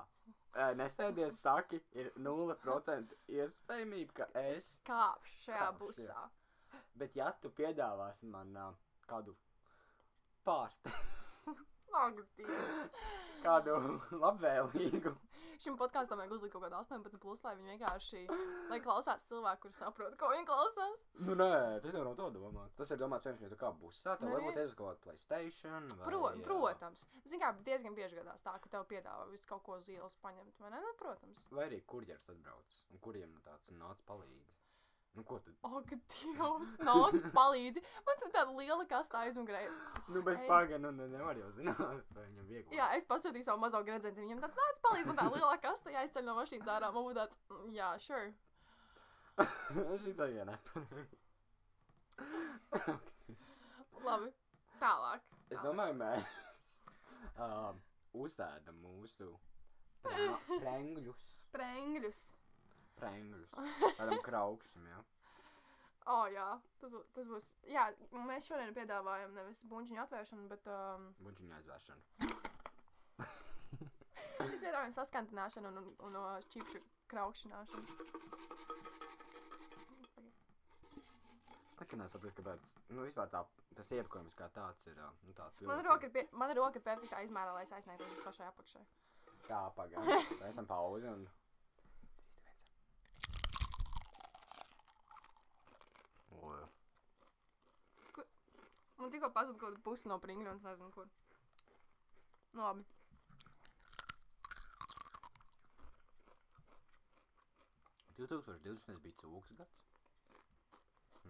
Nesēdies, 0.78 1.36
saki, 1.42 1.78
ir 1.92 2.08
0% 2.16 3.12
iespējamība, 3.30 4.14
ka 4.20 4.28
es. 4.40 4.78
Kāpšu 4.88 5.42
šajā 5.44 5.58
Kāpšu, 5.66 6.06
jā. 6.08 6.14
busā. 6.16 6.80
Bet, 6.98 7.14
ja 7.16 7.28
tu 7.42 7.50
piedāvāsi 7.54 8.26
man 8.32 8.56
ā, 8.58 8.68
kādu 9.06 9.36
pārstu, 10.46 10.90
Ak, 11.92 12.20
Dievs. 12.36 12.90
kādu 13.46 13.78
labvēlīgu, 14.12 15.14
Šim 15.58 15.74
podkāstam 15.74 16.20
vajag 16.20 16.32
uzlikt 16.36 16.52
kaut 16.54 16.62
kādu 16.62 16.76
18, 16.78 17.18
plus, 17.18 17.40
lai 17.42 17.52
viņi 17.58 17.72
vienkārši 17.72 18.20
lai 18.70 18.76
klausās 18.82 19.24
cilvēku, 19.26 19.64
kurš 19.64 19.80
saprot, 19.80 20.14
ko 20.20 20.28
viņi 20.30 20.46
klausās. 20.46 21.00
nu 21.26 21.34
nē, 21.34 21.48
tas 21.82 21.96
jau 21.98 22.04
nav 22.06 22.14
to 22.20 22.28
domāts. 22.36 22.76
Tas 22.78 22.92
ir 22.94 23.00
domāts, 23.00 23.26
piemēram, 23.26 23.56
ja 23.56 23.58
kā 23.58 23.72
busā, 23.80 24.12
tad 24.12 24.28
Nē, 24.28 24.36
varbūt 24.36 24.60
uz 24.62 24.76
kaut 24.78 24.92
kādu 24.92 25.02
Playstation. 25.08 25.88
Vai, 25.96 26.04
Pro, 26.06 26.20
ā, 26.28 26.32
protams. 26.46 27.08
Zini, 27.24 27.42
kā 27.42 27.50
diezgan 27.66 27.98
bieži 27.98 28.20
gadās 28.20 28.46
tā, 28.46 28.54
ka 28.62 28.70
tev 28.76 28.86
piedāvā 28.92 29.26
visu 29.32 29.50
kaut 29.50 29.64
ko 29.66 29.80
uz 29.80 29.90
ielas 29.90 30.14
paņemt, 30.22 30.62
vai 30.62 30.70
ne? 30.76 30.84
Nu, 30.84 30.94
protams. 31.00 31.42
Vai 31.50 31.66
arī 31.66 31.82
kurjers 31.90 32.30
atbrauc, 32.30 32.78
un 32.94 33.02
kuriem 33.08 33.34
nu 33.34 33.42
tāds 33.42 33.74
nāc 33.74 34.06
palīdz. 34.06 34.67
Nu, 35.16 35.24
ko 35.26 35.38
tad? 35.42 35.54
Ak, 35.66 35.88
Dievs, 36.12 36.74
nāc, 36.86 37.16
palīdzi. 37.34 37.80
Man 38.06 38.18
tur 38.20 38.30
tāda 38.34 38.52
liela 38.54 38.84
kasta 38.86 39.22
aizmugurē. 39.24 39.64
Nu, 40.08 40.22
bet 40.22 40.44
pagaidi, 40.46 40.78
nu, 40.84 40.92
ne- 40.94 41.08
nevar 41.10 41.36
jau 41.40 41.48
zināt, 41.56 41.80
vai 42.14 42.26
viņam 42.28 42.46
viegli. 42.46 42.76
Jā, 42.76 42.90
es 42.94 43.04
pasūtīju 43.08 43.42
savu 43.48 43.58
mazo 43.64 43.80
gredzenu. 43.84 44.20
Viņam 44.22 44.44
tāds 44.44 44.60
nāc, 44.60 44.78
palīdzi. 44.84 45.06
Man 45.10 45.18
tā 45.18 45.26
liela 45.34 45.56
kasta 45.64 45.90
jāizceļ 45.96 46.24
no 46.28 46.36
mašīnas 46.38 46.70
ārā. 46.76 46.92
Man 46.94 47.02
būtu 47.08 47.18
tāds, 47.18 47.38
"Mm, 47.50 47.72
jā, 47.74 47.88
sure. 47.98 48.34
Šī 50.04 50.14
tā 50.18 50.28
jau 50.36 50.44
nepareizi. 50.44 51.18
Labi. 54.04 54.30
Tālāk. 54.78 55.20
Es 55.50 55.58
domāju, 55.64 55.94
mēs 55.98 56.38
uh, 57.38 57.72
uzsēdam 58.14 58.78
mūsu 58.84 59.32
prengļus. 60.04 61.24
Prengļus. 61.54 62.20
Prengļus. 62.98 63.54
Tādam 63.98 64.20
kraukšam, 64.28 64.90
jā. 64.90 65.00
O, 66.08 66.14
oh, 66.14 66.26
jā, 66.32 66.46
tas, 66.80 66.94
tas 67.12 67.28
būs. 67.28 67.46
Jā, 67.68 67.82
mēs 68.24 68.46
šodien 68.48 68.72
piedāvājam 68.76 69.34
nevis 69.36 69.60
buļbuļsāņu 69.68 70.00
atvēršanu, 70.06 70.46
bet 70.48 70.70
um, 70.72 71.10
Buļķiņa 71.20 71.58
aizvēršana. 71.58 72.00
mēs 74.48 74.62
piedāvājam 74.62 74.94
saskantināšanu 74.96 75.68
un, 75.72 75.82
un, 75.82 75.90
un 76.08 76.16
uh, 76.22 76.30
čipšu 76.54 76.80
kraukšanu. 77.12 77.60
Es 81.68 81.76
nekad 81.82 82.00
nesaprotu, 82.00 82.40
kāpēc. 82.40 82.72
Nu, 82.90 83.04
vispār 83.04 83.28
tā, 83.32 83.42
tas 83.76 83.92
iepakojums 83.94 84.34
kā 84.38 84.48
tāds 84.54 84.88
ir. 84.90 84.96
Nu, 85.26 85.34
tāds 85.36 85.60
ļoti- 85.60 85.86
roka 85.86 86.08
ir, 86.08 86.14
pie, 86.16 86.24
mana 86.32 86.56
roka 86.56 86.80
ir 86.80 86.86
perfektā 86.88 87.20
izmērā, 87.26 87.52
lai 87.54 87.66
es 87.68 87.74
aizsniegtu 87.76 88.08
līdz 88.08 88.24
pašai 88.24 88.48
apakšai. 88.48 88.86
Tā, 89.44 89.60
pagaidi. 89.76 90.16
Mēs 90.40 90.50
esam 90.54 90.66
pauzi 90.68 91.12
un. 91.12 91.28
O, 96.42 96.54
Man 98.98 99.12
tikko 99.14 99.30
pazuda 99.30 99.58
kaut 99.58 99.74
kāda 99.74 99.84
puse 99.86 100.08
no 100.10 100.18
pringļa, 100.18 100.52
un 100.52 100.58
es 100.58 100.64
nezinu, 100.66 100.90
kur. 100.94 101.10
Nu, 102.52 102.64
labi. 102.64 102.82
Mm. 102.82 102.94
2020 108.18 108.98
bija 109.04 109.14
cūks 109.22 109.52
gads. 109.58 109.76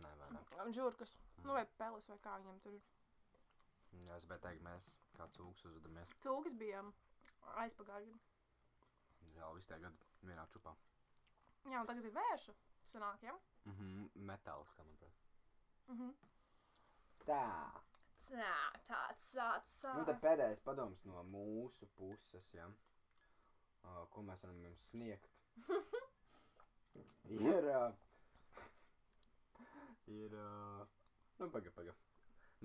Nē, 0.01 0.13
vai 0.21 0.29
ne? 0.33 0.41
Un 0.65 0.73
žurkas. 0.73 1.13
Nu, 1.45 1.53
vai 1.53 1.67
peles, 1.81 2.09
vai 2.09 2.17
kā 2.25 2.39
viņam 2.41 2.61
tur 2.65 2.77
ir. 2.79 2.87
Jā, 4.07 4.17
es 4.17 4.25
gribēju 4.25 4.45
teikt, 4.47 4.65
mēs 4.65 4.89
kā 5.19 5.27
cūks 5.37 5.67
uzvedamies. 5.69 6.15
Cūkas 6.25 6.57
bija 6.61 6.81
aizpagājuši. 7.65 8.17
Jā, 9.37 9.51
visu 9.57 9.69
tajā 9.71 9.85
gadu 9.85 10.29
vienā 10.31 10.47
čupā. 10.55 10.73
Jā, 11.69 11.83
un 11.83 11.89
tagad 11.91 12.09
ir 12.09 12.17
vērša. 12.17 12.57
Sanāk, 12.89 13.25
jā? 13.29 13.37
Mhm, 13.69 14.09
metāls, 14.29 14.73
kā 14.77 14.85
manuprāt. 14.87 15.23
Mhm. 15.93 16.11
Tā. 17.29 17.45
Tā, 18.29 18.53
tāds, 18.85 19.25
tāds, 19.33 19.71
Nu, 19.97 20.05
tad 20.05 20.19
pēdējais 20.21 20.61
padoms 20.65 21.01
no 21.09 21.23
mūsu 21.33 21.89
puses, 21.97 22.51
ja? 22.53 22.67
uh, 23.89 24.03
ko 24.13 24.25
mēs 24.27 24.43
varam 24.45 24.59
jums 24.63 24.83
sniegt. 24.91 25.31
ir. 27.39 27.71
Uh, 27.73 27.93
ir. 30.13 30.35
Uh, 30.35 30.85
nu, 31.39 31.49
pagaidi, 31.49 31.73
pagaidi. 31.77 31.97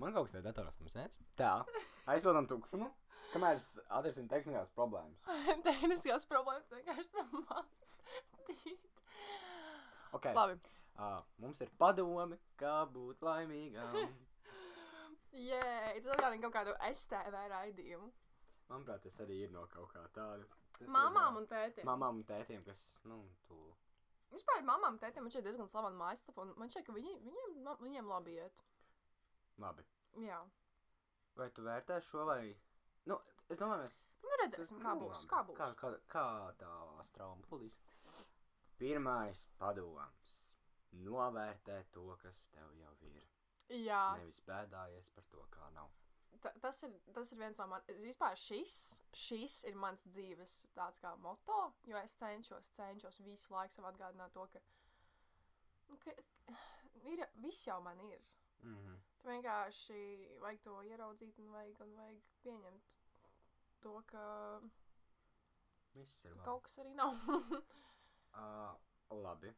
Man 0.00 0.12
kaut 0.14 0.26
kas 0.26 0.36
tāds 0.36 0.48
datoros 0.48 0.78
mums 0.82 0.96
Tā. 1.38 1.54
Aizpildām 2.10 2.48
tukšumu. 2.50 2.90
Kamēr 3.32 3.58
es 3.58 3.68
atrisinu 3.88 4.28
tehniskās 4.30 4.72
problēmas. 4.76 5.24
Tehniskās 5.68 6.26
problēmas 6.30 6.70
vienkārši 6.74 7.20
nemā. 7.20 7.64
Okay. 10.14 10.30
Labi. 10.30 10.54
Uh, 10.94 11.18
mums 11.42 11.58
ir 11.64 11.70
padomi, 11.78 12.38
kā 12.60 12.84
būt 12.90 13.24
laimīgam. 13.26 13.96
Jē, 15.48 15.62
tas 16.04 16.12
atgādina 16.14 16.44
kaut 16.44 16.54
kādu 16.54 16.74
STV 16.92 17.40
raidījumu. 17.50 18.12
Manuprāt, 18.70 19.02
tas 19.02 19.16
arī 19.24 19.40
ir 19.44 19.54
no 19.54 19.64
kaut 19.72 19.90
kā 19.90 20.04
tāda. 20.14 20.46
Tas 20.78 20.90
Mamām 20.90 21.34
ā, 21.34 21.40
un 21.40 21.48
tētim. 21.50 21.86
Mamām 21.88 22.20
un 22.20 22.28
tētiem, 22.28 22.62
kas, 22.66 22.78
nu, 23.10 23.18
tu. 23.48 23.58
Vispār 24.34 24.62
mamām 24.66 24.96
un 24.96 25.00
tētim 25.02 25.26
man 25.26 25.34
šeit 25.34 25.44
diezgan 25.46 25.68
slavena 25.70 25.98
mājaslapa, 25.98 26.46
un 26.46 26.54
man 26.58 26.70
šķiet, 26.70 26.86
ka 26.86 26.94
viņi, 26.94 27.16
viņiem, 27.26 27.68
viņiem 27.82 28.08
labi 28.10 28.38
iet. 28.38 28.62
Labi. 29.62 29.84
Jā. 30.22 30.40
Vai 31.38 31.50
tu 31.54 31.66
vērtē 31.66 31.98
šo 32.06 32.24
vai? 32.30 32.54
Nu, 33.10 33.18
es 33.50 33.58
domāju, 33.58 33.82
mēs. 33.82 33.98
Nu, 34.24 34.38
redzēsim, 34.40 34.78
kā 34.82 34.94
būs. 34.98 35.26
Kā 35.30 35.42
būs. 35.46 35.58
Kā, 35.58 35.68
kā, 35.78 35.90
kā 36.14 36.26
tā 36.62 36.72
strauma 37.10 37.42
plūdīs? 37.50 37.76
Pirmais 38.78 39.44
padoms. 39.60 40.23
Novērtē 41.02 41.84
to, 41.92 42.06
kas 42.22 42.40
tev 42.54 42.72
jau 42.78 42.94
ir. 43.10 43.26
Jā, 43.68 44.16
Nevis 44.18 44.40
bēdājies 44.46 45.10
par 45.16 45.24
to, 45.32 45.44
kā 45.50 45.70
nav. 45.74 45.90
ta, 46.42 46.52
tas, 46.60 46.82
ir, 46.82 46.92
tas 47.16 47.32
ir 47.32 47.38
viens 47.40 47.58
no 47.58 47.66
maniem. 47.66 48.02
Vispār 48.04 48.36
šis, 48.36 48.74
šis 49.16 49.62
ir 49.70 49.78
mans 49.80 50.04
dzīves 50.06 50.66
tāds 50.76 51.00
kā 51.00 51.14
moto, 51.16 51.72
jo 51.88 51.96
es 51.96 52.16
cenšos, 52.20 52.70
cenšos 52.76 53.20
visu 53.24 53.54
laiku 53.54 53.74
sev 53.74 53.88
atgādināt 53.88 54.34
to, 54.36 54.44
ka, 54.52 54.60
nu, 55.88 55.98
ka 56.04 56.12
ir, 57.08 57.24
viss 57.40 57.66
jau 57.66 57.80
man 57.82 58.00
ir. 58.00 58.20
Mm 58.62 58.76
-hmm. 58.76 59.00
Tu 59.22 59.28
vienkārši 59.28 59.98
vajag 60.40 60.60
to 60.62 60.82
ieraudzīt 60.82 61.38
un 61.38 61.50
vajag, 61.52 61.80
un 61.80 61.94
vajag 61.96 62.20
pieņemt 62.44 62.94
to, 63.80 64.02
ka 64.06 64.60
Viss 65.94 66.24
ir 66.24 66.30
labi. 66.32 66.44
kaut 66.44 66.62
kas 66.62 66.78
arī 66.78 66.94
nav. 66.94 67.14
Uh, 68.34 68.74
labi. 69.22 69.54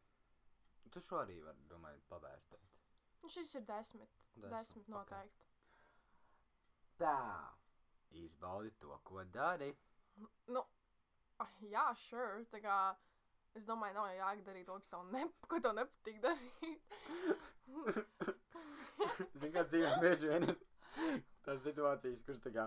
Tu 0.97 1.03
šo 1.05 1.19
arī 1.21 1.37
vari, 1.45 1.65
domāju, 1.69 2.01
pavērtēt. 2.09 2.71
Un 3.27 3.33
Šis 3.33 3.51
ir 3.59 3.65
desmit. 3.69 4.13
Desmit, 4.37 4.53
Desmit 4.55 4.89
noteikti. 4.93 5.45
Tā. 7.01 7.17
Izbaudi 8.17 8.71
to, 8.81 8.97
ko 9.05 9.25
dari. 9.35 9.69
Nu, 10.49 10.63
ah, 11.45 11.51
jā, 11.61 11.85
sure. 12.07 12.45
Tā 12.53 12.63
kā 12.65 12.77
es 13.59 13.67
domāju, 13.69 13.99
nav 13.99 14.41
darīt 14.47 14.65
to, 14.71 14.79
kas 14.81 14.89
tev, 14.95 15.05
ne, 15.13 15.27
ko 15.51 15.61
tev 15.61 15.77
nepatīk 15.77 16.23
darīt. 16.25 16.81
Zini, 19.37 19.53
kā 19.53 19.65
dzīvē 19.69 19.91
bieži 20.01 20.31
vien 20.31 20.49
ir 20.49 20.57
tās 21.45 21.61
situācijas, 21.67 22.23
kuras 22.25 22.41
tā 22.45 22.53
kā, 22.55 22.67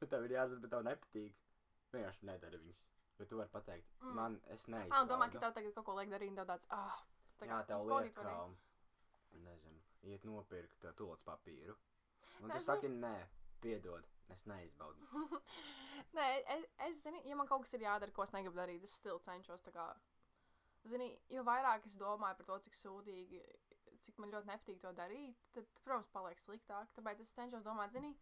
nu, 0.00 0.08
tev 0.10 0.26
ir 0.26 0.34
jāzina, 0.38 0.62
bet 0.64 0.74
tev 0.74 0.82
nepatīk. 0.88 1.36
Vienkārši 1.94 2.26
nedara 2.26 2.58
viņas. 2.62 2.82
Jo 3.20 3.26
tu 3.28 3.36
vari 3.38 3.50
pateikt, 3.52 3.88
Mm. 4.00 4.14
man, 4.16 4.36
es 4.54 4.62
neizbaudu. 4.66 4.96
Ah, 4.96 5.06
domāju, 5.10 5.32
ka 5.34 5.40
tev 5.46 5.54
tagad 5.58 5.74
kaut 5.76 5.84
ko 5.90 5.94
liek 5.98 6.08
darīt, 6.10 6.34
tev 6.38 6.46
tāds, 6.48 6.66
ah, 6.72 7.02
Jā, 7.48 7.60
vai 7.88 8.02
ne? 8.04 8.12
kā, 8.16 8.34
nezinu, 9.46 9.82
iet 10.10 10.26
nopirkt 10.28 10.84
uh, 10.84 10.94
tulots 10.98 11.24
papīru. 11.24 11.76
Un 12.40 12.52
tu 12.52 12.60
saki, 12.64 12.88
nē, 12.92 13.14
piedod, 13.64 14.06
es 14.32 14.46
neizbaudu. 14.48 15.08
Nē, 16.16 16.26
es, 16.54 16.64
es 16.88 17.02
zinu, 17.04 17.20
ja 17.28 17.36
man 17.36 17.48
kaut 17.48 17.66
kas 17.66 17.76
ir 17.76 17.84
jādara, 17.84 18.12
ko 18.14 18.24
es 18.24 18.32
negribu 18.34 18.56
darīt, 18.56 18.84
es 18.86 18.96
stilu 18.98 19.20
cenšos. 19.22 19.62
tā 19.66 19.72
Kā, 19.74 19.84
zini, 20.88 21.10
jo 21.30 21.44
vairāk 21.46 21.86
es 21.86 21.98
domāju 22.00 22.38
par 22.40 22.48
to, 22.48 22.56
cik 22.66 22.78
sūdīgi, 22.78 23.42
cik 24.06 24.18
man 24.18 24.32
ļoti 24.32 24.48
nepatīk 24.48 24.80
to 24.82 24.92
darīt, 24.96 25.44
tad, 25.54 25.68
protams, 25.84 26.08
paliek 26.14 26.40
sliktāk. 26.40 26.90
Tāpēc 26.96 27.20
es 27.22 27.34
cenšos 27.36 27.66
domāt, 27.66 27.92
zini, 27.94 28.14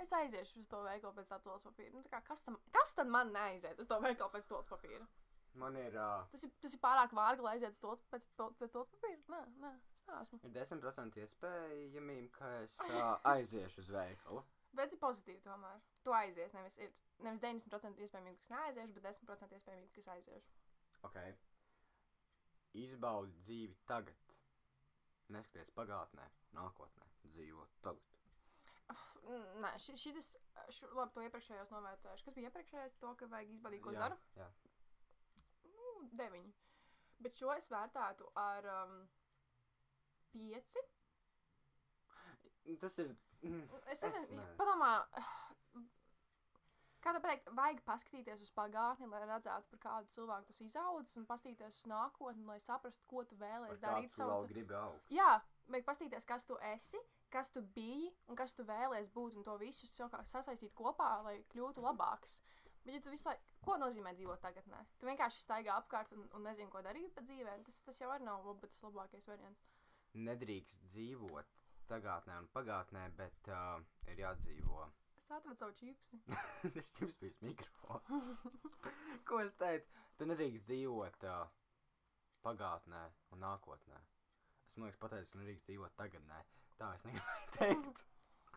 es 0.00 0.14
aiziešu 0.20 0.62
uz 0.62 0.70
to 0.70 0.80
veikalu 0.86 1.18
pēc 1.18 1.30
tā 1.32 1.40
tulas 1.42 1.66
papīra. 1.66 1.92
Nu, 1.96 2.04
tā 2.06 2.14
kā, 2.14 2.22
kas, 2.30 2.44
tam, 2.46 2.58
kas 2.74 2.94
tad 2.96 3.10
man 3.10 3.34
neaiziet 3.34 3.82
uz 3.82 3.90
to 3.90 4.00
veikalu 4.04 4.30
pēc 4.36 4.48
tulas 4.50 4.70
papīra? 4.70 5.04
Man 5.54 5.76
ir, 5.78 5.94
uh, 5.94 6.24
Tas 6.32 6.42
ir, 6.46 6.50
tas 6.62 6.72
ir 6.74 6.80
pārāk 6.82 7.12
vārgi, 7.14 7.44
lai 7.46 7.54
aizietu 7.54 7.78
tulas 7.84 8.00
pēc, 8.10 8.26
pēc 8.58 8.72
tulas 8.74 8.90
papīra. 8.90 9.20
Nē, 9.30 9.40
nē, 9.62 9.70
es 9.94 10.06
neesmu. 10.08 10.40
ir 10.48 10.54
10% 10.56 11.20
iespējamība, 11.22 12.30
ka 12.34 12.50
es 12.64 12.74
uh, 12.88 13.14
aiziešu 13.30 13.84
uz 13.84 13.90
veikalu. 13.94 14.42
Bet 14.74 14.94
ir 14.94 14.98
pozitīvi 15.02 15.38
tomēr. 15.44 15.78
Tu 16.02 16.14
aizies, 16.18 16.54
nevis, 16.56 16.78
ir, 16.82 16.90
nevis 17.22 17.44
90% 17.44 18.02
iespējamība, 18.06 18.40
ka 18.40 18.46
es 18.48 18.52
neaiziešu, 18.56 18.96
bet 18.96 19.06
10% 19.06 19.58
iespējamība, 19.60 19.92
ka 19.94 20.02
es 20.02 20.10
aiziešu. 20.16 20.58
Ok. 21.06 21.20
Izbaudi 22.82 23.38
dzīvi 23.44 23.78
tagad. 23.86 24.34
Neskaties 25.34 25.70
pagātnē, 25.78 26.26
nākotnē, 26.58 27.06
dzīvo 27.30 27.68
tagad. 27.86 28.10
Nē, 29.62 29.70
šis, 29.80 30.02
šis, 30.02 30.34
labi, 30.92 31.12
to 31.14 31.22
iepriekšējos 31.24 31.70
novērtējuši. 31.72 32.24
Kas 32.26 32.36
bija 32.36 32.50
iepriekšējais, 32.50 32.98
to, 33.00 33.14
ka 33.16 33.28
vajag 33.30 33.54
izbaudīt, 33.54 33.80
ko 33.84 33.94
es 33.94 33.96
jā, 33.96 34.02
daru? 34.04 34.18
jā. 34.36 34.48
Nu, 36.04 36.18
deviņi. 36.20 36.52
Bet 37.24 37.38
šo 37.40 37.52
es 37.56 37.68
vērtētu 37.72 38.28
ar 38.40 38.66
um, 38.82 38.96
pieci. 40.34 40.82
Tas 42.80 42.96
ir. 42.98 43.14
Mm, 43.44 43.64
Es 43.92 43.98
Es 44.02 44.02
nezinu, 44.08 44.38
nezinu. 44.38 44.56
padomā, 44.56 44.90
kā 47.04 47.12
tā 47.12 47.20
pateikt, 47.20 47.50
vajag 47.56 47.82
paskatīties 47.84 48.44
uz 48.46 48.52
pagātni, 48.56 49.08
lai 49.12 49.20
redzētu, 49.28 49.68
par 49.74 49.80
kādu 49.82 50.12
cilvēku 50.14 50.48
tas 50.48 50.60
izaudzis, 50.64 51.18
un 51.20 51.26
paskatīties 51.28 51.82
uz 51.82 51.88
nākotni, 51.90 52.46
lai 52.48 52.56
saprastu, 52.64 53.04
ko 53.10 53.24
tu 53.28 53.36
vēlēsies 53.40 53.82
darīt. 53.84 54.14
augt. 54.30 54.54
Jā, 55.12 55.28
vajag 55.68 55.84
paskatīties, 55.90 56.24
kas 56.30 56.48
tu 56.48 56.56
esi, 56.72 57.02
kas 57.34 57.52
tu 57.52 57.60
biji 57.76 58.08
un 58.32 58.36
kas 58.40 58.56
tu 58.56 58.64
vēlēsies 58.64 59.12
būt, 59.12 59.36
un 59.36 59.44
to 59.44 59.58
visu 59.60 59.86
sasaistīt 59.90 60.72
kopā, 60.74 61.10
lai 61.26 61.36
kļūtu 61.52 61.84
labāks. 61.84 62.40
Bet, 62.84 62.94
ja 62.96 63.00
tu 63.04 63.12
visu 63.12 63.28
laiku, 63.28 63.42
ko 63.66 63.76
nozīmē 63.80 64.14
dzīvot 64.16 64.42
tagadnē? 64.44 64.80
Tu 65.00 65.08
vienkārši 65.08 65.42
staigā 65.44 65.76
apkārt 65.80 66.12
un, 66.16 66.26
un 66.36 66.46
nezini, 66.48 66.70
ko 66.72 66.82
darīt 66.84 67.14
pa 67.16 67.24
dzīvē. 67.26 67.56
Tas, 67.66 67.80
tas 67.88 68.00
jau 68.02 68.10
arī 68.14 68.26
nav 68.26 68.46
labi, 68.46 68.70
tas 68.70 68.84
labākais 68.86 69.28
variants. 69.30 69.64
Nedrīkst 70.14 70.84
dzīvot 70.92 71.54
tagadnē 71.90 72.38
un 72.42 72.48
pagātnē, 72.54 73.08
bet 73.18 73.50
uh, 73.52 73.80
ir 74.12 74.22
jādzīvo. 74.24 74.86
Es 75.18 75.30
atradu 75.32 75.56
savu 75.58 75.76
čipsi. 75.78 76.20
Tas 76.76 76.90
čips 76.98 77.20
bija 77.20 77.32
uz 77.32 77.42
mikrofona. 77.44 78.22
Ko 79.28 79.40
es 79.40 79.54
teicu? 79.60 80.02
Tu 80.18 80.28
nedrīkst 80.28 80.68
dzīvot 80.68 81.28
uh, 81.30 81.44
pagātnē 82.44 83.04
un 83.34 83.44
nākotnē. 83.44 84.00
Es 84.68 84.76
man 84.76 84.88
liekas, 84.88 85.00
pateicu, 85.00 85.32
ka 85.32 85.40
nedrīkst 85.42 85.70
dzīvot 85.70 85.96
tagadnē. 85.98 86.42
Tā 86.80 86.90
es 86.98 87.06
negribēju 87.08 87.54
teikt. 87.58 88.04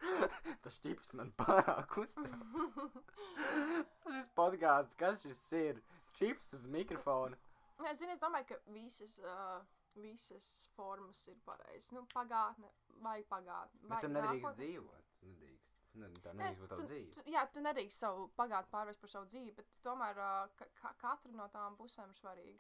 Tas 0.66 0.78
čips 0.84 1.14
man 1.20 1.32
pārāk 1.40 1.98
uztrauc. 2.02 3.08
Šis 4.14 4.30
podkāsts, 4.38 4.96
kas 5.00 5.24
šis 5.26 5.42
ir? 5.60 5.82
Čips 6.18 6.54
uz 6.58 6.66
mikrofona. 6.72 7.38
Es, 7.86 8.00
zinu, 8.00 8.14
es 8.16 8.22
domāju, 8.22 8.48
ka 8.50 8.58
visas, 8.74 9.18
uh, 9.22 9.60
visas 10.02 10.48
formas 10.76 11.20
ir 11.30 11.38
pareizas. 11.46 11.92
Nu, 11.94 12.06
pagātne, 12.14 12.72
vai 13.06 13.20
pagātne. 13.30 13.84
Bet 13.92 14.06
tu 14.08 14.10
nedrīkst 14.14 14.58
dzīvot. 14.62 15.12
Nedrīkst. 15.28 15.76
Ne, 15.98 16.10
tā 16.22 16.34
nedrīkst 16.38 16.62
būt 16.64 16.72
tava 16.74 16.88
dzīve. 16.90 17.14
tu, 17.20 17.26
jā, 17.34 17.44
tu 17.54 17.62
nedrīkst 17.66 18.04
savu 18.06 18.26
pagātni 18.38 18.74
pārvērst 18.74 19.02
par 19.04 19.14
savu 19.14 19.30
dzīvi, 19.30 19.54
bet 19.60 19.70
tomēr 19.86 20.20
uh, 20.24 20.50
ka, 20.58 20.68
ka, 20.82 20.92
katra 21.04 21.32
no 21.38 21.48
tām 21.54 21.78
pusēm 21.80 22.14
ir 22.14 22.20
svarīga. 22.20 22.60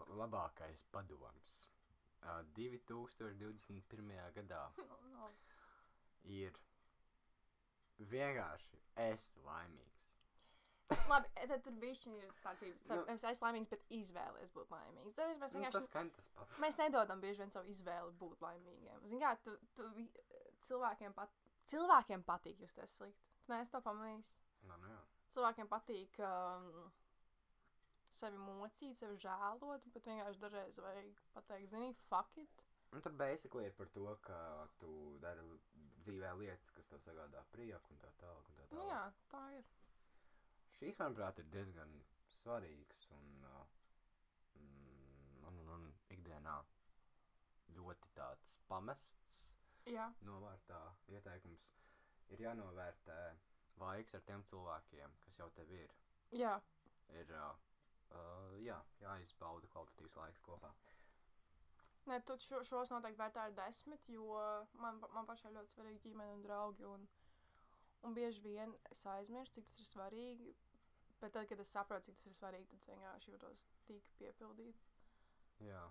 La- 0.00 0.08
Labākais 0.24 0.82
padoms. 0.92 1.54
Uh, 2.24 2.40
2021. 2.56 4.14
gadā 4.38 4.62
No, 4.80 4.96
no. 5.12 5.28
Ir 6.24 6.56
vienkārši 7.98 8.80
esi 9.08 9.42
laimīgs. 9.44 10.10
Labi, 11.10 11.30
e, 11.40 11.46
tad 11.48 11.62
tur 11.64 11.76
bija 11.80 11.96
šī 11.96 12.12
starpība. 12.38 12.76
Nu. 12.76 12.84
starp- 12.86 13.06
Nevis 13.08 13.24
es 13.30 13.40
laimīgs, 13.42 13.70
bet 13.72 13.84
izvēlies 13.98 14.50
būt 14.54 14.72
laimīgs. 14.74 15.14
Dažreiz 15.16 15.40
mēs 15.40 15.54
Nu, 15.54 15.60
vienkārši 15.62 15.80
tas 15.80 15.92
gan 15.94 16.10
tas 16.16 16.28
pats. 16.36 16.60
Mēs 16.64 16.78
nedodam 16.80 17.22
bieži 17.24 17.40
vien 17.42 17.50
savu 17.54 17.72
izvēli 17.72 18.12
būt 18.20 18.44
laimīgiem. 18.44 19.06
Zini, 19.08 19.22
kā 19.24 19.32
tu, 19.46 19.54
tu 19.78 19.88
cilvēkiem, 20.68 21.14
pat, 21.16 21.32
cilvēkiem 21.72 22.24
patīk 22.28 22.60
justies 22.66 22.98
slikti. 23.00 23.32
Tu 23.46 23.52
neesi 23.52 23.72
to 23.72 23.80
pamanījis. 23.84 24.34
Nu, 24.68 24.76
nu, 24.82 24.92
jā. 24.92 25.00
Cilvēkiem 25.34 25.68
patīk 25.72 26.20
um, 26.24 26.68
sevi 28.14 28.38
mocīt, 28.38 28.96
sevi 29.00 29.16
žēlot, 29.24 29.88
bet 29.96 30.06
vienkārši 30.06 30.40
dažreiz 30.44 30.78
vajag 30.84 31.24
pateikt, 31.34 31.72
zini, 31.72 31.90
fuck 32.08 32.38
it. 32.38 32.62
Un 32.94 33.02
tad 33.02 33.16
basically 33.18 33.66
ir 33.66 33.72
par 33.74 33.88
to, 33.96 34.04
ka 34.22 34.38
tu 34.78 34.92
dari 35.24 35.42
dzīvē 36.06 36.30
lietas, 36.40 36.70
kas 36.76 36.88
tev 36.90 37.00
sagādā 37.04 37.42
prieku 37.52 37.92
un 37.94 38.00
tā 38.04 38.10
tālāk. 38.20 38.48
Un 38.50 38.58
tā 38.60 38.66
Nu, 38.70 38.80
tālāk. 38.80 38.90
jā, 38.90 39.02
tā 39.32 39.42
ir. 39.58 39.64
Šīs, 40.78 40.98
manuprāt, 41.00 41.38
ir 41.42 41.48
diezgan 41.54 41.92
svarīgas 42.40 43.08
un, 43.16 43.28
uh, 43.44 43.66
mm, 44.60 45.44
un, 45.48 45.58
un, 45.64 45.68
un 45.76 45.84
ikdienā 46.16 46.56
ļoti 47.76 48.10
tāds 48.18 48.56
pamests 48.68 49.52
Jā, 49.86 50.06
novērtā 50.24 50.80
ieteikums. 51.12 51.70
Ir 52.32 52.40
jānovērtē 52.46 53.18
laiks 53.82 54.14
ar 54.16 54.22
tiem 54.24 54.42
cilvēkiem, 54.48 55.16
kas 55.26 55.38
jau 55.42 55.50
tev 55.58 55.70
ir. 55.76 55.90
jā. 56.32 56.54
Ir 57.20 57.30
uh, 57.36 57.50
uh, 58.16 58.54
jā, 58.64 58.78
jāizbauda 59.02 59.68
kvalitatīvs 59.74 60.16
laiks 60.16 60.40
kopā. 60.46 60.70
Nē, 62.04 62.18
tu 62.28 62.36
šo, 62.44 62.60
šos 62.68 62.90
noteikti 62.92 63.20
vērtē 63.20 63.46
ar 63.46 63.54
desmit, 63.56 64.08
jo 64.12 64.26
man, 64.80 65.00
man 65.16 65.28
pašai 65.28 65.54
ļoti 65.54 65.72
svarīgi 65.72 66.02
ģimene 66.04 66.36
un 66.36 66.42
draugi. 66.44 66.84
Un, 66.84 67.06
un 68.04 68.16
bieži 68.16 68.42
vien 68.44 68.74
es 68.92 69.06
aizmirstu, 69.08 69.62
cik 69.62 69.70
tas 69.70 69.80
ir 69.80 69.88
svarīgi. 69.88 70.52
Bet 71.22 71.32
tad, 71.32 71.48
kad 71.48 71.60
es 71.64 71.72
saprotu, 71.72 72.10
cik 72.10 72.18
tas 72.18 72.28
ir 72.28 72.36
svarīgi, 72.36 72.68
tad 72.68 72.82
es 72.82 72.90
vienkārši 72.92 73.32
jūtos 73.32 73.64
tik 73.88 74.10
piepildīts. 74.20 74.90
Jā, 75.64 75.84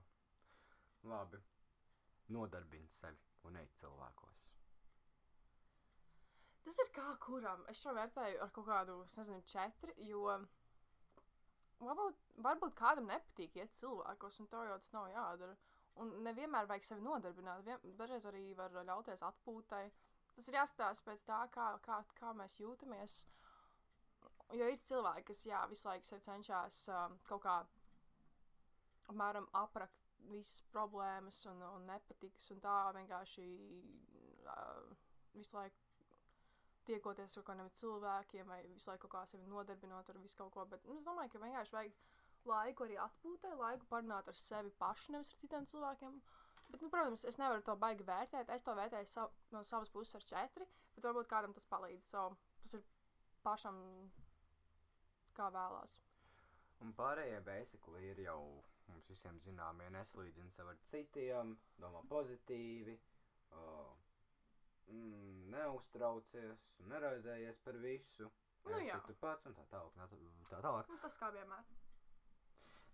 labi. 1.09 1.41
Nodarbini 2.33 2.87
sevi 2.93 3.19
un 3.49 3.57
ej 3.59 3.67
cilvēkos. 3.81 4.51
Tas 6.63 6.77
ir 6.79 6.91
kā 6.95 7.09
kuram. 7.25 7.65
Es 7.71 7.81
šo 7.83 7.91
vērtēju 7.97 8.39
ar 8.45 8.51
kaut 8.55 8.69
kādu, 8.69 9.01
nezinu, 9.17 9.41
četri. 9.49 9.97
Jo 10.07 10.37
varbūt, 11.81 12.21
varbūt 12.45 12.77
kādam 12.79 13.09
nepatīk 13.11 13.57
iet 13.59 13.75
cilvēkos, 13.81 14.39
un 14.39 14.49
to 14.51 14.61
jau 14.69 14.77
tas 14.79 14.93
nav 14.95 15.09
jādara. 15.11 15.57
Un 16.01 16.09
nevienmēr 16.25 16.67
vajag 16.69 16.87
sevi 16.87 17.05
nodarbināt. 17.05 17.61
Vien, 17.67 17.93
dažreiz 17.99 18.25
arī 18.25 18.47
var 18.57 18.73
ļauties 18.73 19.21
atpūtai. 19.27 19.83
Tas 20.33 20.49
ir 20.49 20.57
jāstāsta 20.57 21.05
pēc 21.05 21.21
tā, 21.27 21.39
kā, 21.53 21.67
kā, 21.85 21.99
kā 22.17 22.33
mēs 22.37 22.57
jūtamies. 22.61 23.19
Jo 24.57 24.69
ir 24.69 24.81
cilvēki, 24.85 25.27
kas 25.29 25.45
jā, 25.45 25.61
visu 25.69 25.87
laiku 25.87 26.07
sevi 26.07 26.25
cenšas 26.25 26.79
um, 26.93 27.17
kaut 27.29 27.43
kā 27.45 27.59
apmēram 29.09 29.47
aprakt 29.57 30.01
visas 30.29 30.61
problēmas 30.71 31.39
un, 31.51 31.61
un 31.67 31.87
nepatikas, 31.89 32.49
un 32.53 32.61
tā 32.63 32.75
vienkārši 32.95 33.47
uh, 34.47 34.91
visu 35.35 35.57
laiku 35.57 35.83
tiekoties 36.87 37.37
ar 37.39 37.45
kādiem 37.47 37.69
cilvēkiem, 37.79 38.47
vai 38.49 38.61
visu 38.67 38.89
laiku 38.91 39.07
kaut 39.07 39.15
kā 39.15 39.23
sevi 39.31 39.49
nodarbinot 39.49 40.09
ar 40.09 40.21
visu 40.23 40.39
kaut 40.39 40.53
ko. 40.55 40.65
Bet 40.69 40.85
nu, 40.87 40.97
es 40.99 41.07
domāju, 41.07 41.31
ka 41.33 41.43
vienkārši 41.43 41.75
vajag 41.77 41.99
laiku 42.49 42.85
arī 42.87 42.97
atpūtai, 43.01 43.53
laiku 43.59 43.87
parunāt 43.91 44.29
ar 44.31 44.37
sevi 44.39 44.71
pašu, 44.79 45.13
nevis 45.15 45.31
ar 45.33 45.41
citiem 45.41 45.67
cilvēkiem. 45.69 46.17
Bet, 46.73 46.81
nu, 46.81 46.89
protams, 46.89 47.25
es 47.29 47.37
nevaru 47.37 47.61
to 47.65 47.75
baigi 47.77 48.05
vērtēt. 48.07 48.49
Es 48.49 48.65
to 48.65 48.73
vērtēju 48.77 49.09
sav, 49.11 49.33
no 49.53 49.61
savas 49.67 49.91
puses 49.93 50.17
ar 50.17 50.27
četri, 50.29 50.67
bet 50.95 51.05
varbūt 51.05 51.29
kādam 51.29 51.53
tas 51.53 51.67
palīdz. 51.69 52.07
So, 52.09 52.29
tas 52.63 52.77
ir 52.79 52.85
pašam 53.45 53.77
kā 55.37 55.49
vēlās. 55.53 55.99
Un 56.83 56.93
pārējie 56.97 57.39
basically 57.45 58.07
ir 58.09 58.23
jau 58.25 58.39
mums 58.89 59.07
visiem 59.09 59.37
zināmie, 59.43 59.89
neslīdzina 59.93 60.51
sev 60.51 60.71
ar 60.73 60.79
citiem, 60.89 61.53
domā 61.79 62.01
pozitīvi, 62.09 62.97
uh, 63.55 63.93
mm, 64.89 65.45
neuztraucies, 65.53 66.65
neraizējies 66.91 67.61
par 67.63 67.79
visu. 67.85 68.31
Nu 68.63 68.79
jā. 68.79 68.99
tu 69.07 69.15
pats 69.19 69.47
un 69.49 69.55
tā 69.57 69.65
tālāk. 69.71 69.95
un 69.99 70.03
Tā, 70.07 70.55
tā 70.55 70.61
tālāk. 70.63 70.91
Nu, 70.91 70.99
tas 71.03 71.17
kā 71.19 71.31
vienmēr. 71.35 71.65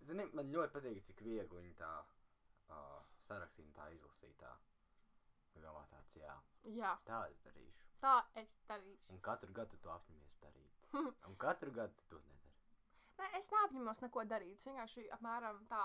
Zini, 0.08 0.26
man 0.34 0.52
ļoti 0.54 0.74
patīk, 0.78 1.04
cik 1.10 1.22
viegli 1.26 1.58
viņi 1.62 1.74
tā 1.80 1.90
uh, 2.00 3.00
sarakstīja 3.28 3.74
tā 3.76 3.90
izlasītā. 3.96 4.52
Domā 5.60 5.82
tāds, 5.92 6.14
jā, 6.16 6.34
Jā, 6.72 6.94
tā 7.04 7.18
es 7.30 7.40
darīšu. 7.44 7.88
tā 8.00 8.14
es 8.40 8.54
darīšu. 8.70 9.12
Un 9.14 9.20
katru 9.26 9.52
gadu 9.54 9.78
to 9.84 9.92
apņemies 9.92 10.38
darīt. 10.40 10.86
un 11.28 11.36
katru 11.42 11.72
gadu 11.76 12.06
to 12.10 12.20
nedari. 12.22 12.54
Nē, 13.20 13.28
es 13.42 13.50
neapņemos 13.52 14.00
neko 14.06 14.24
darīt. 14.30 14.56
Es 14.62 14.70
vienkārši 14.70 15.10
apmēram 15.18 15.60
tā. 15.68 15.82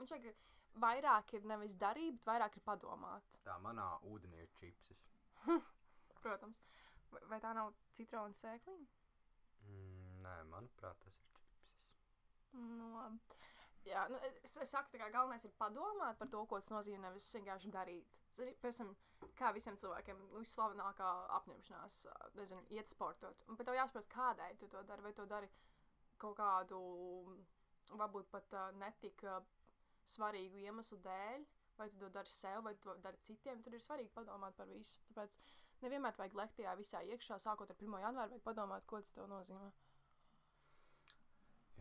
Viņš 0.00 0.10
saka, 0.16 0.32
ka 0.32 0.80
vairāk 0.82 1.34
ir 1.38 1.46
nevis 1.46 1.76
darīt, 1.78 2.16
bet 2.18 2.26
vairāk 2.32 2.56
ir 2.58 2.64
padomāt. 2.66 3.38
Tā 3.46 3.54
manā 3.62 3.86
ūdenī 4.10 4.42
ir 4.42 4.50
čipsis. 4.58 5.06
Protams. 6.24 6.58
Vai, 7.30 7.38
tā 7.44 7.52
nav 7.54 7.70
citrona 7.94 8.34
sēkliņa? 8.34 8.88
Mm, 9.68 10.18
nē, 10.26 10.34
manuprāt, 10.50 10.98
tas 11.04 11.14
ir 11.22 11.30
čipsis. 11.38 11.86
Nu, 12.58 12.90
labi. 12.96 13.20
Jā, 13.88 14.04
nu, 14.10 14.18
es, 14.44 14.56
es 14.62 14.70
saku, 14.70 14.94
ka 14.98 15.08
galvenais 15.10 15.44
ir 15.46 15.54
padomāt 15.58 16.18
par 16.18 16.28
to, 16.30 16.42
ko 16.46 16.60
tas 16.62 16.70
nozīmē. 16.70 17.08
Nevis 17.08 17.30
vienkārši 17.34 17.70
darīt. 17.74 18.18
Zini, 18.36 18.54
piemēram, 18.62 18.92
kā 19.38 19.50
visiem 19.52 19.76
cilvēkiem, 19.80 20.20
nu, 20.32 20.42
vislavenākā 20.44 21.08
apņemšanās, 21.38 21.96
nezinu, 22.38 22.62
iet 22.76 22.90
sportot. 22.90 23.42
Bet 23.50 23.66
tev 23.66 23.76
jāsaprot, 23.76 24.06
kādēļ 24.14 24.60
tu 24.60 24.68
to 24.72 24.84
dari. 24.88 25.04
Vai 25.04 25.12
to 25.18 25.26
dari 25.28 25.50
kaut 26.22 26.38
kādu, 26.38 26.78
varbūt 27.98 28.30
pat 28.30 28.54
uh, 28.54 28.70
netika 28.78 29.40
svarīgu 30.08 30.62
iemeslu 30.62 31.00
dēļ, 31.02 31.44
vai 31.78 31.88
tu 31.90 31.98
to 31.98 32.08
dari 32.14 32.30
sev, 32.30 32.62
vai 32.66 32.76
tu 32.76 32.86
to 32.86 32.94
dari 33.02 33.18
citiem. 33.26 33.62
Tur 33.62 33.74
ir 33.74 33.82
svarīgi 33.82 34.14
padomāt 34.14 34.54
par 34.58 34.70
visu. 34.70 35.02
Tāpēc 35.10 35.36
nevienmēr 35.82 36.16
vajag 36.18 36.38
lekt 36.38 36.56
tajā 36.60 36.76
visā 36.78 37.02
iekšā, 37.10 37.40
sākot 37.42 37.70
ar 37.70 37.78
1. 37.78 37.98
janvāru, 38.06 38.36
vajag 38.36 38.46
padomāt, 38.46 38.86
ko 38.86 39.02
tas 39.02 39.18
tev 39.18 39.28
nozīmē. 39.30 39.72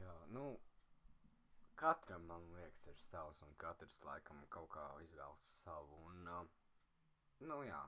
Jā, 0.01 0.17
nu, 0.33 0.45
katram, 1.81 2.27
man 2.29 2.45
liekas, 2.55 2.85
ir 2.91 2.99
savs, 3.07 3.41
un 3.47 3.53
katrs 3.61 3.97
laikam 4.05 4.41
kaut 4.53 4.69
kā 4.75 4.85
izvēlas 5.05 5.53
savu. 5.63 5.97
Un, 6.11 6.27
uh, 6.29 6.43
nu, 7.49 7.57
jā, 7.65 7.81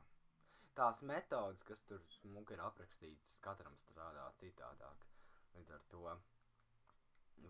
tās 0.77 1.01
metodas, 1.05 1.63
kas 1.67 1.83
tur 1.89 2.01
smuki 2.17 2.55
ir 2.55 2.63
aprakstītas, 2.65 3.35
katram 3.45 3.75
strādā 3.83 4.25
citādāk. 4.41 5.05
Līdz 5.53 5.75
ar 5.77 5.85
to 5.91 6.03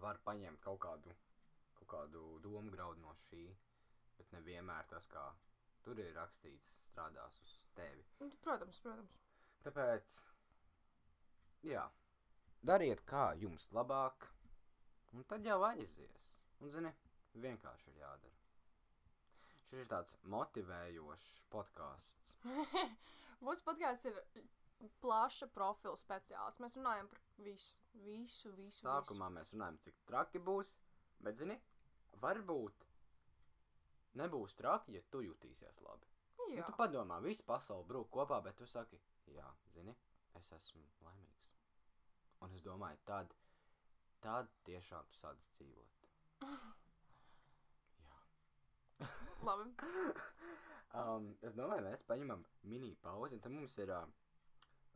var 0.03 0.19
paņemt 0.25 0.59
kaut 0.65 0.81
kādu, 0.83 1.15
kaut 1.79 1.89
kādu 1.95 2.25
domu 2.43 2.73
graudu 2.73 2.99
no 3.05 3.15
šī, 3.27 3.45
bet 4.17 4.35
nevienmēr 4.35 4.89
tas, 4.91 5.07
kā 5.07 5.23
tur 5.85 5.99
ir 6.03 6.11
rakstīts, 6.17 6.81
strādās 6.89 7.39
uz 7.45 7.55
tevi. 7.77 8.03
Protams, 8.43 8.83
protams. 8.83 9.19
Tāpēc, 9.63 10.17
jā, 11.71 11.87
dariet 12.67 13.05
kā 13.07 13.29
jums 13.39 13.69
labāk, 13.75 14.27
un 15.15 15.23
tad 15.31 15.47
jau 15.47 15.61
aizies. 15.69 16.32
Un, 16.61 16.69
zini, 16.71 16.91
vienkārši 17.43 17.89
ir 17.91 17.99
jādara. 18.03 18.39
Šis 19.69 19.81
ir 19.83 19.89
tāds 19.91 20.17
motivējošs 20.29 21.29
podkāsts. 21.53 22.35
Mūsu 23.45 23.65
podkāsts 23.65 24.05
ir 24.11 24.19
plaša 25.03 25.47
profila 25.55 25.97
speciāls. 25.99 26.59
Mēs 26.63 26.77
runājam 26.79 27.09
par 27.11 27.21
visu, 27.43 27.81
visu, 28.05 28.51
visu. 28.57 28.83
Sākumā 28.85 29.29
mēs 29.33 29.53
runājam, 29.55 29.79
cik 29.85 30.01
traki 30.09 30.41
būs, 30.43 30.75
bet, 31.23 31.39
zini, 31.39 31.57
varbūt 32.23 32.85
nebūs 34.19 34.55
traki, 34.59 34.97
ja 34.99 35.03
tu 35.11 35.23
jutīsies 35.25 35.81
labi. 35.81 36.05
visu. 36.05 36.19
Nu, 36.37 36.49
Jā, 36.53 36.67
tu 36.67 36.75
padomā, 36.77 37.19
visa 37.23 37.43
pasaule 37.47 37.87
brūk 37.89 38.09
kopā, 38.13 38.41
bet 38.45 38.57
tu 38.59 38.67
saki, 38.69 38.99
jā, 39.31 39.47
zini, 39.73 39.95
es 40.37 40.51
esmu 40.59 40.83
laimīgs. 41.05 41.53
Un 42.43 42.53
es 42.53 42.63
domāju, 42.65 42.99
tad, 43.07 43.33
tad 44.21 44.51
tiešām 44.67 45.07
tu 45.09 45.17
sāc 45.21 45.39
dzīvot. 45.57 46.02
Jā. 48.03 49.09
labi. 49.47 49.69
um, 50.99 51.29
es 51.41 51.55
domāju, 51.57 51.85
mēs 51.87 52.05
paņemam 52.09 52.43
mini 52.69 52.93
pauzi, 53.03 53.37
un 53.37 53.43
tad 53.43 53.55
mums 53.55 53.77
ir 53.83 53.93
uh, 53.93 54.03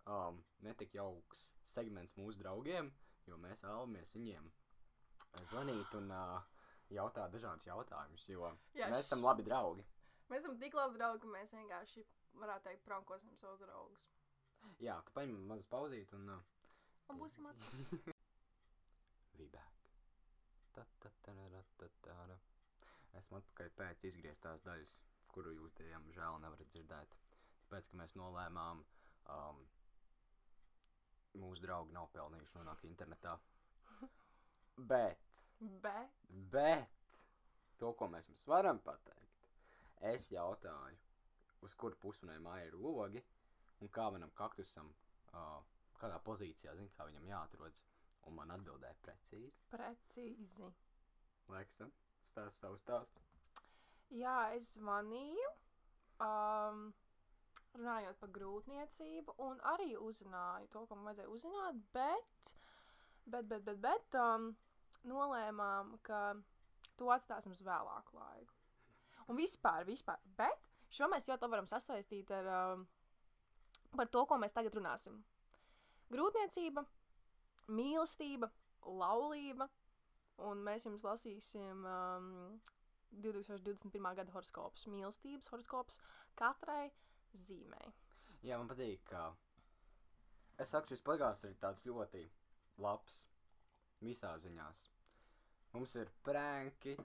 um, 0.10 0.42
netik 0.66 0.96
jauks 0.98 1.48
segments 1.68 2.16
mūsu 2.20 2.42
draugiem, 2.42 2.92
jo 3.28 3.40
mēs 3.44 3.64
vēlamies 3.66 4.16
viņiem 4.18 4.52
zvanīt 5.52 5.94
un 6.00 6.12
uh, 6.12 6.38
jautāt 6.94 7.34
dažādus 7.36 7.68
jautājumus, 7.68 8.28
jo 8.32 8.52
Jā, 8.74 8.88
mēs 8.90 9.06
esam 9.06 9.26
labi 9.26 9.46
draugi. 9.46 9.86
Mēs 10.32 10.44
esam 10.44 10.58
tik 10.60 10.76
labi 10.76 11.00
draugi, 11.00 11.24
ka 11.24 11.34
mēs 11.34 11.54
vienkārši, 11.56 12.06
varētu 12.42 12.70
teikt, 12.70 12.86
prankosim 12.88 13.36
savus 13.40 13.62
draugus. 13.64 14.08
Jā, 14.84 14.98
tad 15.06 15.14
paņemam 15.16 15.52
mazu 15.52 15.68
pauzīt 15.72 16.12
un 16.18 16.32
uh, 16.34 16.46
Un 17.08 17.20
būsim 17.22 17.46
atpakaļ. 17.48 18.14
We 19.38 19.46
back. 19.54 19.64
Ta, 19.72 19.76
ta, 19.78 19.94
ta, 19.94 20.02
ra, 20.02 20.18
ta, 20.18 20.42
ta, 20.42 20.64
ra. 20.64 20.67
Esmu 23.18 23.40
atpakaļ 23.40 23.72
pēc 23.80 24.04
izgrieztās 24.12 24.62
daļas, 24.66 24.98
kuru 25.34 25.54
jūs, 25.56 25.74
diemžēl, 25.80 26.42
nevarat 26.44 26.74
dzirdēt. 26.74 27.16
Tāpēc, 27.64 27.90
ka 27.92 28.02
mēs 28.02 28.14
nolēmām, 28.20 28.84
um, 29.34 29.64
mūsu 31.42 31.66
draugi 31.66 31.96
nav 31.96 32.12
pelnījuši 32.14 32.60
nonākt 32.60 32.86
internetā. 32.90 33.38
Bet, 34.92 35.28
Bet, 35.60 36.14
bet, 36.54 37.22
to, 37.82 37.90
ko 37.98 38.06
mēs 38.14 38.28
jums 38.30 38.44
varam 38.46 38.78
pateikt, 38.86 39.48
es 40.06 40.28
jautāju, 40.30 41.00
uz 41.66 41.74
kuru 41.74 41.98
pusmanai 41.98 42.38
māja 42.44 42.68
ir 42.68 42.76
logi 42.78 43.24
un 43.82 43.90
kā 43.90 44.06
manam 44.14 44.30
kaktusam, 44.38 44.92
uh, 45.32 45.56
kādā 45.98 46.20
pozīcijā, 46.28 46.76
zin, 46.78 46.92
kā 46.94 47.08
viņam 47.10 47.26
jāatrodas. 47.32 47.82
Un 48.28 48.36
man 48.36 48.52
atbildēja 48.58 48.98
precīzi. 49.06 49.54
precīzi. 49.72 50.70
Leksa, 51.52 51.88
stāsta 52.28 52.60
savu 52.60 52.80
stāstu. 52.80 53.24
Jā, 54.16 54.36
es 54.56 54.74
zvanīju, 54.76 55.50
um, 56.24 56.84
runājot 57.78 58.20
par 58.22 58.32
grūtniecību, 58.36 59.36
un 59.44 59.60
arī 59.74 59.94
uzzināju 60.00 60.70
to, 60.74 60.86
ko 60.88 60.98
man 60.98 61.10
vajadzēja 61.10 61.32
uzzināt, 61.34 61.82
bet, 61.96 62.54
bet, 63.26 63.48
bet, 63.48 63.66
bet, 63.68 63.82
bet 63.84 64.20
um, 64.20 64.52
nolēmām, 65.08 65.98
ka 66.08 66.22
to 67.00 67.12
atstāsim 67.14 67.54
uz 67.56 67.64
vēlāku 67.66 68.18
laiku. 68.18 68.56
Un 69.28 69.40
vispār, 69.40 69.84
vispār, 69.88 70.22
bet 70.40 70.70
šo 70.94 71.10
mēs 71.12 71.28
ļoti 71.28 71.44
labi 71.44 71.56
varam 71.58 71.68
sasaistīt 71.70 72.32
ar 72.32 72.48
um, 72.54 72.86
to, 74.08 74.24
ko 74.24 74.40
mēs 74.40 74.56
tagad 74.56 74.76
runāsim. 74.78 75.20
Grūtniecība, 76.14 76.86
mīlestība, 77.68 78.50
laulība, 78.88 79.68
un 80.48 80.62
mēs 80.66 80.86
jums 80.88 81.06
lasīsim 81.06 81.86
um, 81.88 82.32
2021. 83.24 84.10
gada 84.20 84.34
horoskops, 84.36 84.88
mīlestības 84.92 85.50
horoskops 85.52 86.02
katrai 86.40 86.90
zīmei. 87.48 87.94
Jā, 88.46 88.58
man 88.60 88.70
patīk, 88.70 89.02
ka. 89.10 89.32
Es 90.62 90.74
saku, 90.74 90.94
šis 90.94 91.04
podkāsts 91.06 91.46
ir 91.48 91.58
tāds 91.62 91.86
ļoti 91.86 92.24
labs 92.82 93.26
visā 94.02 94.34
ziņās. 94.42 94.84
Mums 95.74 95.96
ir 96.00 96.12
prēnki, 96.26 96.96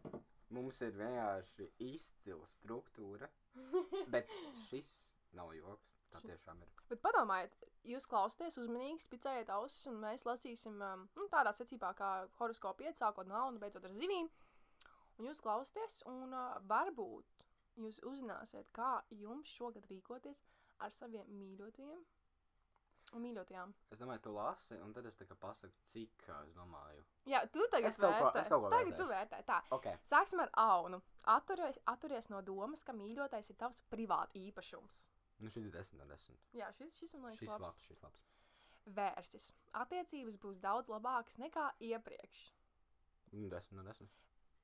mums 0.56 0.80
ir 0.84 0.94
vienkārši 0.96 1.68
izcila 1.88 2.46
struktūra, 2.48 3.28
bet 4.14 4.30
šis 4.68 4.92
nav 5.36 5.52
joks. 5.56 6.01
Tā 6.12 6.20
tiešām 6.26 6.62
ir. 6.62 6.68
Bet 6.90 7.00
padomājiet, 7.02 7.54
jūs 7.88 8.06
klausāties 8.06 8.58
uzmanīgi, 8.62 9.00
spicējiet 9.06 9.50
ausis, 9.54 9.86
un 9.90 10.00
mēs 10.02 10.24
lasīsim 10.28 10.80
um, 10.82 11.08
nu, 11.16 11.28
tādā 11.32 11.52
secībā, 11.56 11.94
kā 11.98 12.12
horoskopu 12.38 12.84
iet, 12.86 12.96
sākot 13.00 13.26
no 13.26 13.34
auna, 13.34 13.58
beidzot 13.62 13.84
ar 13.88 13.94
zivīm. 13.96 14.28
Un 15.18 15.28
jūs 15.28 15.40
klausāties, 15.44 16.02
un 16.08 16.32
uh, 16.32 16.58
varbūt 16.68 17.24
jūs 17.80 18.00
uzzināsiet, 18.08 18.68
kā 18.76 19.02
jums 19.10 19.48
šogad 19.56 19.86
rīkoties 19.88 20.44
ar 20.84 20.90
saviem 20.92 21.28
mīļotajiem 21.38 22.02
un 23.12 23.20
mīļotajām. 23.26 23.72
Es 23.92 24.00
domāju, 24.00 24.22
tu 24.24 24.30
lasi, 24.32 24.76
un 24.80 24.92
tad 24.96 25.04
es 25.08 25.16
tā 25.18 25.26
kā 25.28 25.34
pasaku, 25.36 25.74
cik 25.92 26.22
ā, 26.32 26.36
es 26.48 26.54
domāju. 26.56 27.02
Jā, 27.28 27.42
tu 27.52 27.64
tagad 27.72 27.90
Es 27.90 27.96
kaut 28.00 28.14
ko- 28.18 28.30
es 28.40 28.48
kaut 28.48 28.62
ko 28.64 28.70
Tagad 28.72 28.96
tu 28.96 29.06
vērtē. 29.10 29.40
Tā, 29.48 29.58
Ok, 29.76 29.88
sāksim 30.08 30.40
ar 30.40 30.50
aunu. 30.56 31.02
Atturies, 31.24 31.78
atturies 31.86 32.28
no 32.30 32.40
domas, 32.42 32.82
ka 32.84 32.92
mīļotais 32.96 33.50
ir 33.50 33.56
tavs 33.56 33.82
privāti 33.90 34.46
īpašums. 34.50 35.08
Nu 35.42 35.50
šis 35.50 35.66
ir 35.66 35.72
10 35.74 35.98
no 36.00 36.06
10. 36.08 36.38
Jā, 36.56 36.68
šis, 36.76 36.96
šis 37.02 37.14
man 37.18 37.30
liekas 37.30 37.38
Šis 37.42 37.50
labs. 37.50 37.62
labs, 37.66 37.86
šis 37.90 38.02
labs. 38.02 38.22
Vērsis. 38.98 39.50
Attiecības 39.78 40.36
būs 40.42 40.60
daudz 40.62 40.88
labākas 40.90 41.36
nekā 41.42 41.68
iepriekš. 41.86 42.42
Nu, 43.32 43.48
10 43.52 43.72
no 43.78 43.82
10. 43.86 44.08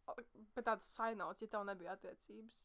O, 0.09 0.15
Bet 0.57 0.65
tāds 0.67 0.87
sainots, 0.95 1.43
ja 1.43 1.49
tev 1.49 1.65
nebija 1.69 1.93
attiecības. 1.99 2.63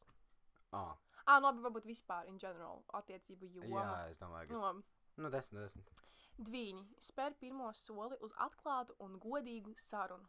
Ah, 0.72 0.94
Ah, 1.26 1.38
nu, 1.40 1.46
labi, 1.46 1.62
varbūt 1.64 1.86
vispār, 1.88 2.26
in 2.28 2.36
general, 2.38 2.82
attiecību 2.92 3.46
jā, 3.54 3.62
joma. 3.68 4.08
es 4.10 4.18
domāju, 4.18 4.50
Nu, 4.52 4.58
ka. 4.60 4.66
labi. 4.66 4.82
Nu, 5.16 5.30
10 5.30 5.52
no 5.56 5.60
10. 5.60 5.92
Dvīņi. 6.38 6.82
Spēr 7.00 7.34
pirmo 7.40 7.70
soli 7.72 8.16
uz 8.20 8.32
atklātu 8.44 8.94
un 8.98 9.14
godīgu 9.22 9.72
sarunu. 9.78 10.26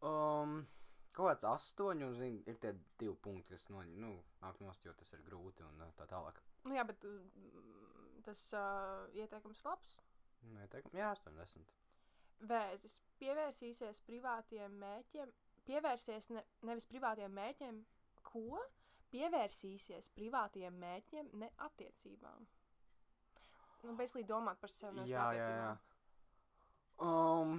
Um, 0.00 0.66
kaut 1.14 1.30
kāds 1.30 1.46
astoņi, 1.46 2.06
un, 2.06 2.16
zini, 2.18 2.42
ir 2.50 2.58
tie 2.62 2.72
divi 2.98 3.14
punkti, 3.22 3.54
kas 3.54 3.68
no, 3.70 3.82
nu, 4.02 4.12
nāk 4.42 4.58
nost, 4.64 4.84
jo 4.86 4.94
tas 4.98 5.12
ir 5.14 5.22
grūti 5.26 5.64
un 5.66 5.84
tā 5.98 6.08
tālāk. 6.10 6.40
Nu, 6.66 6.74
jā, 6.76 6.84
bet 6.88 7.04
mm, 7.06 8.20
tas 8.26 8.42
uh, 8.58 9.06
ieteikums 9.14 9.62
ir 9.62 9.70
labs. 9.70 9.98
Nu, 10.44 10.60
ieteikumi, 10.64 11.00
jā, 11.00 11.12
80. 11.14 11.74
Vēzis. 12.50 12.98
Pievērsīsies 13.20 14.02
privātiem 14.08 14.74
mērķiem. 14.80 15.30
Pievērsies 15.64 16.28
ne, 16.34 16.42
nevis 16.66 16.88
privātiem 16.90 17.32
mērķiem, 17.32 17.78
ko? 18.26 18.60
Pievērsīsies 19.14 20.10
privātiem 20.16 20.76
mērķiem, 20.82 21.30
ne 21.40 21.48
attiecībām. 21.64 22.44
Nu, 23.84 23.94
bezlīgi 23.96 24.28
domāt 24.28 24.60
par 24.60 24.72
sevi. 24.72 25.04
Jā, 25.08 25.28
jā, 25.36 25.48
jā. 25.60 25.72
Um, 27.04 27.58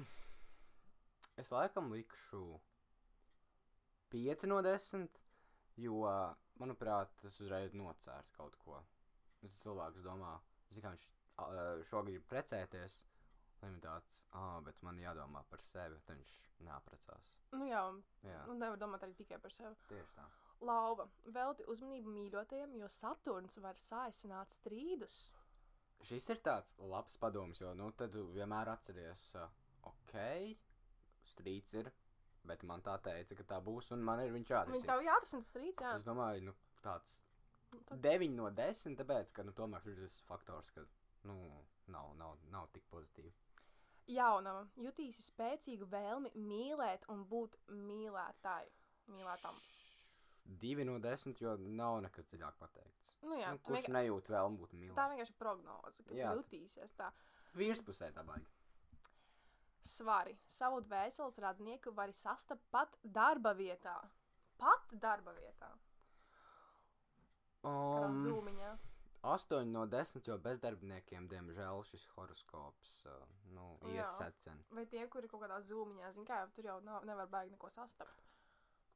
es 1.40 1.52
laikam 1.54 1.92
likšu 1.94 2.44
5 4.14 4.46
no 4.52 4.62
10, 4.66 5.10
jo, 5.82 6.02
manuprāt, 6.62 7.12
tas 7.22 7.40
uzreiz 7.42 7.74
nocērt 7.76 8.32
kaut 8.38 8.56
ko. 8.64 8.80
Nu, 9.42 9.50
tas 9.50 9.62
cilvēks 9.64 10.06
domā, 10.06 10.38
zin, 10.72 10.84
kā 10.86 10.94
viņš 10.96 11.10
šogad 11.90 12.14
ir 12.16 12.24
precēties, 12.30 13.02
viņam 13.62 13.80
tāds, 13.84 14.22
ah, 14.38 14.60
bet 14.64 14.82
man 14.86 15.00
jādomā 15.02 15.42
par 15.50 15.62
sevi, 15.66 16.00
tad 16.06 16.18
viņš 16.18 16.34
neaprecās. 16.66 17.34
Nu, 17.54 17.66
jā, 17.68 17.82
Jā, 18.24 18.42
un 18.50 18.60
nevar 18.62 18.80
domāt 18.80 19.04
arī 19.04 19.14
tikai 19.20 19.40
par 19.44 19.52
sevi. 19.52 19.76
tieši 19.90 20.16
tā. 20.16 20.26
Lauva. 20.66 21.10
Velti 21.36 21.66
uzmanību 21.68 22.14
mīļotajiem, 22.16 22.78
jo 22.80 22.88
Saturns 22.90 23.58
var 23.60 23.76
saisināt 23.82 24.54
strīdus. 24.56 25.18
Šis 26.06 26.30
ir 26.32 26.40
tāds 26.46 26.72
labs 26.80 27.18
padoms, 27.18 27.60
jo, 27.60 27.74
nu, 27.76 27.90
tad 27.92 28.14
vienmēr 28.14 28.70
atceries, 28.72 29.26
ok, 29.84 30.16
strīds 31.26 31.74
ir, 31.82 31.92
bet 32.48 32.64
man 32.64 32.82
tā 32.82 32.98
teica, 33.02 33.36
ka 33.36 33.44
tā 33.44 33.62
būs, 33.64 33.92
un 33.92 34.04
man 34.04 34.20
ir 34.24 34.32
viņš 34.34 34.48
Viņa 34.48 34.66
jādara. 34.66 34.82
tev 34.86 35.02
jāatrisina 35.08 35.44
strīds, 35.50 35.82
jā. 35.82 35.96
Es 35.96 36.04
domāju, 36.04 36.44
nu, 36.44 36.54
tāds 36.84 37.22
Nu, 37.74 37.80
tad- 37.84 38.00
9 38.02 38.32
no 38.36 38.50
10, 38.52 38.96
tāpēc, 38.96 39.34
ka, 39.34 39.44
nu, 39.44 39.52
tomēr 39.52 39.86
ir 39.88 39.96
tas 39.96 40.22
faktors, 40.28 40.70
ka, 40.72 40.82
nu, 41.24 41.34
nav, 41.88 42.16
nav, 42.16 42.38
nav 42.52 42.68
tik 42.72 42.84
pozitīvi. 42.92 43.32
jaunava 44.08 44.68
jutīsi 44.78 45.24
spēcīgu 45.32 45.88
vēlmi 45.90 46.32
mīlēt 46.36 47.08
un 47.10 47.26
būt 47.26 47.56
mīlētāji. 47.70 48.70
Mīlētam. 49.10 49.56
Divi 50.46 50.84
no 50.86 51.00
desmit, 51.00 51.40
jo 51.42 51.56
nav 51.58 52.02
nekas 52.06 52.26
dziļāk 52.30 52.54
pateikts. 52.60 53.16
Nu, 53.24 53.36
jā, 53.40 53.52
nu, 53.52 53.58
kurš 53.66 53.80
vienkār- 53.82 53.96
nejūt 53.98 54.28
vēlmu 54.30 54.60
būt 54.62 54.70
tā 54.72 54.78
mīlētam? 54.82 55.10
vienkārši 55.12 55.34
ir 55.34 55.40
prognoze, 55.40 56.04
ka 56.06 56.14
Jā, 56.14 56.36
jutīsies 56.38 56.94
tā. 56.96 57.12
Virspusē 57.56 58.12
tā 58.14 58.24
baigi. 58.26 58.46
Svari. 59.86 60.34
Savu 60.50 60.82
dvēseles 60.82 61.38
radnieku 61.44 61.94
vari 61.94 62.14
sastapt 62.18 62.64
pat 62.74 62.98
darba 63.04 63.54
vietā. 63.58 63.96
Pat 64.58 64.96
darba 65.04 65.34
vietā. 65.38 65.70
Kā 67.66 67.72
Um, 68.06 68.20
zūmiņā. 68.26 68.72
8 69.26 69.72
no 69.74 69.86
10, 69.90 70.28
jo 70.30 70.36
bezdarbiniekiem, 70.38 71.26
diemžēl, 71.32 71.80
šis 71.90 72.04
horoskops 72.14 72.92
uh, 73.10 73.24
nu, 73.56 73.72
iet 73.90 74.12
secen. 74.14 74.60
Vai 74.70 74.84
tie, 74.86 75.08
kuri 75.10 75.28
kaut 75.32 75.42
kādā 75.42 75.58
zūmiņā, 75.66 76.12
zina, 76.14 76.26
kā 76.30 76.38
jau 76.44 76.52
tur 76.54 76.68
jau 76.70 76.76
nav, 76.86 77.08
nevar 77.10 77.26
baigi 77.34 77.56
neko 77.56 77.72
sastapt. 77.74 78.22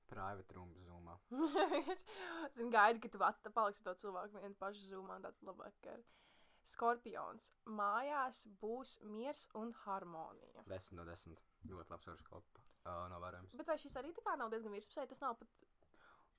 Private 0.10 0.54
room 0.58 0.70
zumā. 0.86 1.16
Zini, 2.56 2.70
gaidi, 2.74 3.02
ka 3.02 3.10
tu 3.14 3.24
at- 3.26 3.50
paliksi 3.54 3.82
ar 3.82 3.90
to 3.90 3.96
cilvēku 4.04 4.38
vienu 4.42 4.56
pašu 4.62 4.86
zūmā, 4.92 5.18
tāds 5.26 5.42
labvakar. 5.46 6.00
Skorpions. 6.68 7.50
Mājās 7.66 8.44
būs 8.62 9.00
miers 9.04 9.48
un 9.58 9.72
harmonija. 9.86 10.66
10 10.68 11.00
no 11.00 11.06
10. 11.08 11.40
Ļoti 11.70 11.96
labs 11.96 12.10
horoskops. 12.12 12.60
Uh, 12.86 13.08
novērojams. 13.12 13.56
Bet 13.60 13.68
vai 13.68 13.78
šis 13.82 13.98
arī 14.00 14.14
tā 14.16 14.24
kā 14.26 14.38
nav 14.40 14.52
diezgan 14.54 14.72
virspusē, 14.74 15.04
tas 15.10 15.20
nav 15.22 15.36
pat, 15.40 15.50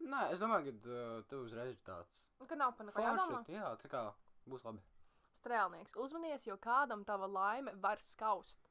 Nē, 0.00 0.20
es 0.32 0.40
domāju, 0.40 0.72
ka 0.80 0.92
uh, 0.96 1.24
tu 1.28 1.42
uzreiz 1.44 1.74
ir 1.74 1.82
tāds. 1.84 2.22
nu, 2.40 2.46
ka 2.48 2.56
nav 2.56 2.72
jādomā? 3.04 3.42
Forši, 3.42 3.52
jā, 3.58 3.72
tā 3.82 3.90
kā 3.92 4.00
būs 4.48 4.64
labi. 4.64 4.80
Strēlnieks. 5.36 5.96
Uzmanies, 6.00 6.46
jo 6.48 6.56
kādam 6.56 7.04
tava 7.04 7.28
laime 7.28 7.74
var 7.84 8.00
skaust. 8.02 8.64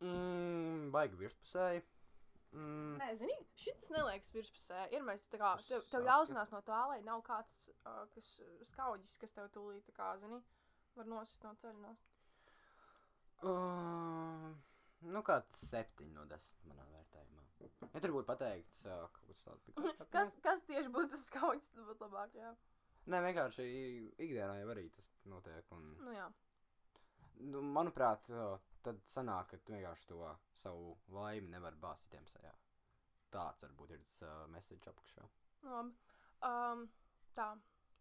Mm, 0.00 0.88
baigi 0.94 1.20
virspusēji. 1.20 1.84
Mm, 2.54 2.96
Nē, 3.00 3.08
zini, 3.18 3.34
šis 3.58 3.88
neliekas 3.90 4.30
virspusē. 4.34 4.84
Ir 4.94 5.02
mēs 5.02 5.24
tā 5.32 5.40
kā, 5.40 5.54
tev, 5.66 5.82
tev 5.90 6.04
jāuzmanās 6.06 6.52
no 6.54 6.60
tā, 6.62 6.80
lai 6.92 7.00
nav 7.02 7.22
kāds, 7.26 7.56
uh, 7.82 8.04
kas 8.14 8.28
skauģis, 8.70 9.16
kas 9.18 9.34
tev 9.34 9.48
tūlīt, 9.56 9.82
tā 9.88 9.94
kā, 9.96 10.12
zini, 10.22 10.38
var 10.94 11.08
nosist 11.10 11.42
no 11.42 11.54
ceļa 11.58 11.80
nost. 11.82 12.12
uh, 13.42 14.52
nu, 15.10 15.22
kāds 15.26 15.64
7 15.70 16.06
no 16.14 16.24
10 16.30 16.68
manā 16.70 16.86
vērtējumā. 16.92 17.42
Ja 17.94 18.00
tur 18.04 18.14
būtu 18.14 18.28
pateikts, 18.28 18.84
uh, 18.86 19.02
kaut 19.16 19.26
kas 19.32 19.42
tāds 19.48 19.66
bija. 19.66 19.96
Kas, 20.14 20.32
kas 20.44 20.62
tieši 20.68 20.92
būs 20.94 21.10
tas 21.12 21.26
skauģis, 21.32 21.72
tad 21.74 21.88
būtu 21.90 22.06
labāk, 22.06 22.38
jā. 22.38 22.54
Nē, 23.10 23.18
vienkārši 23.26 23.64
ikdienā 24.24 24.54
jau 24.62 24.70
arī 24.72 24.86
tas 24.94 25.10
notiek. 25.28 25.66
Un, 25.76 25.90
Nu 26.06 26.14
jā. 26.14 26.30
nu, 27.50 27.60
manuprāt, 27.74 28.30
tad 28.84 29.00
sanāk, 29.10 29.50
ka 29.50 29.60
tu 29.64 29.74
vienkārši 29.74 30.10
to 30.10 30.30
savu 30.64 30.94
laimi 31.16 31.52
nevar 31.54 31.76
bāzt 31.80 32.08
citiem 32.08 32.26
sejā. 32.30 32.52
Tāds 33.34 33.66
varbūt 33.66 33.94
ir 33.96 34.02
tas 34.04 34.16
uh, 34.26 34.34
message 34.52 34.90
apakšā. 34.90 35.26
Labi. 35.66 35.94
Um, 36.44 36.88
tā, 37.36 37.54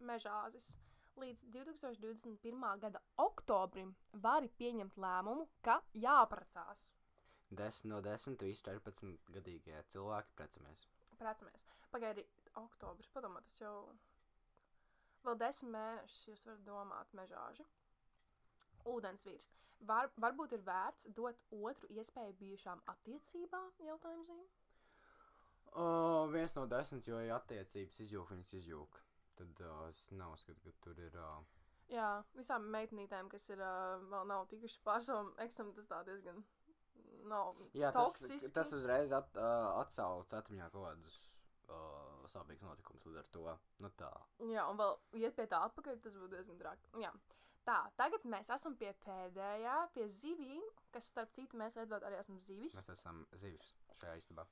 mežāzis. 0.04 0.74
Līdz 1.22 1.46
2021. 1.54 2.64
gada 2.82 3.00
oktobrim 3.22 3.94
vari 4.26 4.50
pieņemt 4.60 4.98
lēmumu, 4.98 5.46
ka 5.66 5.80
jāprecās. 5.94 6.96
10 7.54 7.86
no 7.92 8.00
10 8.02 8.42
visi 8.42 8.66
14 8.66 9.30
gadīgie 9.36 9.84
cilvēki 9.94 10.34
precamies. 10.40 10.88
Precamies. 11.20 11.68
Pagaidi, 11.94 12.26
oktobris, 12.58 13.12
padomā, 13.14 13.44
tas 13.46 13.60
jau 13.62 13.76
vēl 15.24 15.38
desmit 15.40 15.72
mēnešus 15.76 16.28
jūs 16.32 16.46
varat 16.48 16.66
domāt 16.66 17.14
mežāži. 17.18 17.66
Ūdensvīrs. 18.90 19.50
Var, 19.84 20.10
varbūt 20.24 20.56
ir 20.56 20.62
vērts 20.64 21.10
dot 21.16 21.40
otru 21.52 21.90
iespēju 21.92 22.38
bijušām 22.40 22.84
attiecībām, 22.94 23.72
jautājums 23.84 24.30
zīme. 24.30 24.46
Uh, 25.74 26.30
viens 26.30 26.54
no 26.56 26.68
desmit, 26.70 27.08
jo 27.10 27.18
ja 27.20 27.40
attiecības 27.40 28.00
izjūg, 28.06 28.30
viņas 28.32 28.54
izjūg. 28.62 29.00
Tad 29.40 29.62
uh, 29.66 29.88
es 29.90 30.00
neuzskatu, 30.14 30.62
ka 30.62 30.74
tur 30.86 31.00
ir. 31.02 31.18
Uh, 31.18 31.42
Jā, 31.92 32.10
visām 32.38 32.70
meitenītēm, 32.74 33.28
kas 33.32 33.50
ir 33.52 33.60
uh, 33.60 34.00
vēl 34.12 34.28
nav 34.30 34.46
tikušas 34.52 34.80
pār 34.86 35.02
savam 35.04 35.34
eksam, 35.44 35.74
tas 35.76 35.90
tā 35.90 36.00
diezgan 36.08 36.40
nav 37.30 37.60
jā, 37.74 37.92
tas, 37.92 38.16
toksiski. 38.16 38.52
tas 38.56 38.72
uzreiz 38.76 39.12
at, 39.16 39.36
uh, 39.40 39.80
atsauc 39.82 40.32
atmiņā 40.38 40.70
kaut 40.74 40.88
kādus 40.88 41.18
uh, 41.68 42.26
sāpīgus 42.32 42.66
notikumus 42.68 43.06
līdz 43.08 43.22
ar 43.22 43.30
to. 43.36 43.56
Nu 43.84 43.92
tā. 44.00 44.12
Jā, 44.52 44.66
un 44.72 44.80
vēl 44.80 44.98
iet 45.22 45.36
pie 45.38 45.48
tā 45.52 45.62
atpakaļ, 45.68 46.00
tas 46.04 46.18
būtu 46.18 46.34
diezgan 46.36 46.60
traki. 46.62 46.90
Jā. 47.04 47.12
Tā, 47.64 47.78
tagad 47.96 48.26
mēs 48.28 48.50
esam 48.52 48.76
pie 48.76 48.92
pēdējā, 49.06 49.76
pie 49.96 50.08
zivīm, 50.12 50.64
kas, 50.92 51.08
starp 51.14 51.32
citu, 51.36 51.56
mēs 51.60 51.78
Edvards 51.80 52.08
arī 52.10 52.18
esam 52.20 52.40
zivis. 52.44 52.76
Mēs 52.76 52.90
esam 52.92 53.22
zivs 53.40 53.70
šajā 54.02 54.18
istabā. 54.20 54.44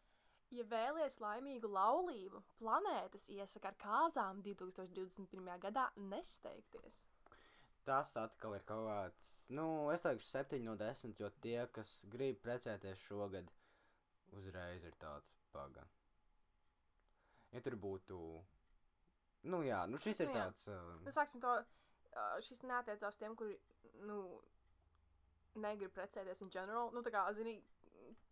Ja 0.51 0.63
vēlaties 0.67 1.17
laimīgu 1.23 1.67
laulību, 1.71 2.41
planētas 2.59 3.29
iesaka 3.31 3.71
ar 3.71 3.77
kāzām 3.79 4.41
2021. 4.43 5.51
gadā 5.63 5.85
nesteigties. 6.11 7.05
Tas 7.87 8.11
atkal 8.19 8.55
ir 8.55 8.63
kaut 8.67 8.85
kāds, 8.87 9.29
nu, 9.57 9.65
es 9.91 10.03
teikšu, 10.03 10.27
7 10.27 10.59
no 10.63 10.75
10, 10.79 11.15
jo 11.19 11.31
tie, 11.43 11.57
kas 11.75 11.93
grib 12.11 12.39
precēties 12.43 12.99
šogad, 13.07 13.47
uzreiz 14.37 14.83
ir 14.87 14.95
tāds 15.01 15.31
paga. 15.55 15.83
Ja 17.51 17.59
tur 17.63 17.75
būtu, 17.75 18.19
nu 19.51 19.63
jā, 19.67 19.81
nu 19.91 19.99
šis 19.99 20.21
ir 20.23 20.29
Nu 20.31 20.37
jā. 20.37 20.43
tāds. 20.45 20.67
Uh, 20.69 20.99
Nu, 21.03 21.11
sāksim 21.15 21.41
to, 21.43 21.55
šis 22.47 22.63
neatiecās 22.67 23.19
tiem, 23.19 23.35
kuri, 23.39 23.57
nu, 24.07 24.17
negrib 25.55 25.93
precēties 25.95 26.41
in 26.45 26.51
general. 26.53 26.91
Nu, 26.95 27.03
tā 27.05 27.13
kā, 27.13 27.23
zini, 27.37 27.57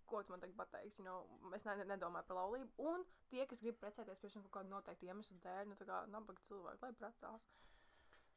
ko 0.10 0.24
tu 0.24 0.34
man 0.34 0.42
tagad 0.42 0.58
pateiksi, 0.58 1.02
you 1.02 1.06
know, 1.06 1.54
es 1.56 1.66
ne, 1.68 1.76
nedomāju 1.92 2.28
par 2.28 2.40
laulību. 2.40 2.86
Un 2.92 3.06
tie, 3.32 3.46
kas 3.50 3.62
grib 3.64 3.78
precēties, 3.82 4.22
piemēram, 4.24 4.46
kaut 4.48 4.56
kādu 4.58 4.74
noteiktu 4.74 5.10
iemeslu 5.10 5.38
dēļ, 5.44 5.70
nu, 5.70 5.78
tā 5.80 5.88
kā 5.90 6.02
nabaga 6.12 6.46
cilvēki, 6.48 6.84
lai 6.86 6.94
precās. 7.02 7.50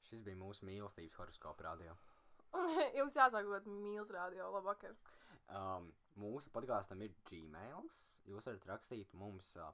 šis 0.08 0.22
bija 0.26 0.36
mūsu 0.36 0.66
mīlestības 0.68 1.18
horoskopa 1.20 1.70
radio. 1.70 1.96
Jums 2.98 3.16
jāsāk 3.16 3.46
kaut 3.46 3.54
kāds 3.56 3.70
mīls 3.72 4.12
rādio, 4.12 4.50
labvakar. 4.52 4.96
Um, 5.52 5.88
mūsu 6.20 6.52
podkāstam 6.52 7.00
ir 7.04 7.14
Gmail. 7.28 7.88
Jūs 8.28 8.48
varat 8.48 8.68
rakstīt 8.68 9.14
mums 9.16 9.54
uh, 9.56 9.72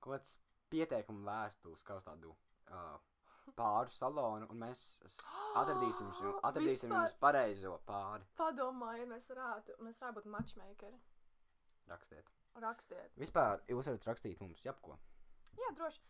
kaut 0.00 0.16
kāds 0.16 0.34
pieteikumu 0.72 1.24
vēstules, 1.28 1.84
kā 1.86 1.98
uz 2.00 2.06
tādu 2.06 2.32
uh, 2.32 2.98
pāru 3.56 3.90
salonu, 3.92 4.46
un 4.50 4.60
mēs 4.62 4.82
atradīsim, 5.58 6.06
jums, 6.10 6.22
atradīsim 6.42 6.88
Vispār. 6.90 7.02
jums 7.02 7.16
pareizo 7.24 7.74
pāri. 7.88 8.28
Padomājiet, 8.38 9.08
mēs 9.10 9.28
varētu, 9.32 9.76
mēs 9.84 10.00
varētu 10.00 10.20
būt 10.20 10.30
matchmakeri. 10.36 11.00
Rakstiet. 11.90 12.30
Rakstiet. 12.62 13.12
Vispār 13.20 13.62
jūs 13.68 13.88
varat 13.90 14.08
rakstīt 14.12 14.40
mums 14.40 14.64
jebko. 14.64 14.98
Jā, 15.58 15.72
droši. 15.76 16.02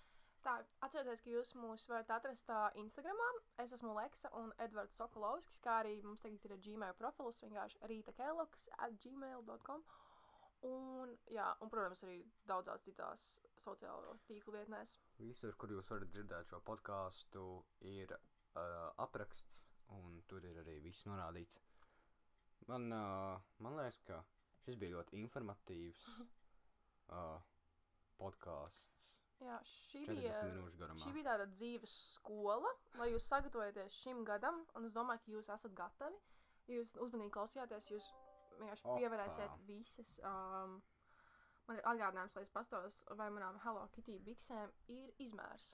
Tā, 0.42 0.56
atcerieties, 0.82 1.20
ka 1.22 1.30
jūs 1.30 1.52
mūs 1.54 1.84
varat 1.86 2.08
atrast 2.16 2.48
Instagram. 2.82 3.36
Es 3.62 3.70
esmu 3.76 3.94
Leksa 3.94 4.30
un 4.40 4.50
Edvards 4.58 4.96
Sokolovskis, 4.98 5.60
kā 5.62 5.76
arī 5.84 6.00
mums 6.02 6.24
tagad 6.24 6.42
ir 6.48 6.56
Gmail 6.64 6.96
profils 6.98 7.38
vienkārši 7.44 7.78
Rīta 7.86 8.14
Keloks 8.16 8.66
at 8.78 8.96
gmail.com. 9.04 9.84
Un, 10.68 11.16
jā, 11.34 11.48
un, 11.64 11.70
protams, 11.72 12.04
arī 12.06 12.20
daudzās 12.46 12.84
citās 12.86 13.22
sociālo 13.58 14.14
tīklu 14.28 14.54
vietnēs. 14.54 14.94
Visur, 15.18 15.56
kur 15.58 15.72
jūs 15.74 15.90
varat 15.90 16.12
dzirdēt 16.14 16.52
šo 16.52 16.60
podkāstu, 16.66 17.46
ir 17.90 18.14
uh, 18.14 18.92
apraksts, 19.02 19.64
un 19.98 20.20
tur 20.30 20.46
ir 20.46 20.60
arī 20.62 20.78
viss 20.84 21.08
norādīts. 21.08 21.58
Man, 22.70 22.86
uh, 22.94 23.42
man 23.58 23.78
liekas, 23.80 23.98
ka 24.06 24.20
šis 24.62 24.78
bija 24.78 24.94
ļoti 24.94 25.18
informatīvs 25.18 26.04
uh, 26.22 27.42
podkāsts. 28.20 29.10
Jā, 29.42 29.58
šī 29.66 30.04
40 30.06 30.20
bija, 30.78 30.88
šī 31.02 31.12
bija 31.16 31.32
tāda 31.32 31.48
dzīves 31.50 31.94
skola, 32.14 32.70
lai 33.00 33.08
jūs 33.10 33.26
sagatavojaties 33.26 33.96
šim 34.04 34.22
gadam, 34.28 34.62
un 34.78 34.86
es 34.86 34.94
domāju, 34.94 35.24
ka 35.24 35.34
jūs 35.34 35.50
esat 35.56 35.74
gatavi. 35.74 36.20
Jūs 36.70 36.92
uzmanīgi 37.02 37.32
klausījāties, 37.34 37.88
jūs 37.90 38.04
vienkārši 38.58 38.86
Opa. 38.88 38.98
pievērsiet 39.00 39.58
visas. 39.68 40.16
Um, 40.24 40.76
man 41.68 41.78
ir 41.78 41.88
atgādinājums, 41.92 42.36
lai 42.36 42.42
es 42.46 42.50
pastos, 42.50 43.00
vai 43.18 43.30
manām 43.30 43.58
Hello 43.64 43.86
Kitty 43.94 44.18
biksēm 44.26 44.72
ir 44.92 45.12
izmērs. 45.22 45.72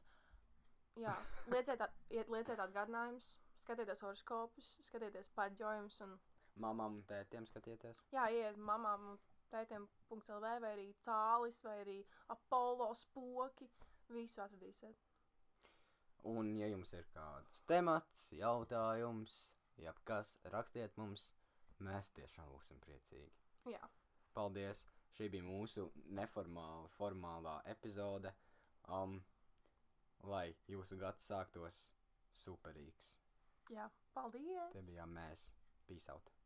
Jā, 0.99 1.15
lieciet, 1.53 1.81
at, 1.81 1.95
iet- 2.11 2.31
lieciet 2.33 2.59
atgādinājumus, 2.59 3.37
skatieties 3.63 4.03
horoskopus, 4.03 4.73
skatieties 4.89 5.31
pārģojumus 5.39 6.01
un 6.07 6.19
Mamām 6.59 6.97
un 6.99 7.03
tētiem 7.07 7.45
skatieties. 7.47 8.01
Jā, 8.11 8.25
iet 8.35 8.57
mamām 8.59 9.13
un 9.13 9.19
tētiem 9.53 9.85
.lv 10.11 10.41
vai 10.65 10.73
arī 10.75 10.89
cālis 11.07 11.61
vai 11.63 11.77
arī 11.85 11.99
apollo 12.35 12.89
spoki. 12.99 13.69
Visu 14.11 14.41
atradīsiet. 14.43 14.97
Un, 16.27 16.51
ja 16.57 16.67
jums 16.67 16.91
ir 16.97 17.05
kāds 17.15 17.61
temats, 17.69 18.25
jautājums, 18.35 19.35
jebkas, 19.79 20.33
rakstiet 20.51 20.97
mums. 20.99 21.29
Mēs 21.87 22.11
tiešām 22.17 22.49
būsim 22.55 22.81
priecīgi. 22.83 23.33
Jā, 23.71 23.83
Paldies! 24.39 24.85
Šī 25.19 25.27
bija 25.33 25.43
mūsu 25.43 25.89
neformāla, 26.15 26.87
formālā 26.95 27.57
epizode. 27.73 28.31
Um, 28.87 29.17
lai 30.31 30.53
jūsu 30.71 30.99
gads 31.01 31.27
sāktos 31.27 31.81
superīgs. 32.45 33.17
jā, 33.75 33.89
paldies! 34.15 34.73
Te 34.73 34.85
bijām 34.87 35.15
mēs. 35.19 35.49
Peace 35.89 36.13
out! 36.15 36.38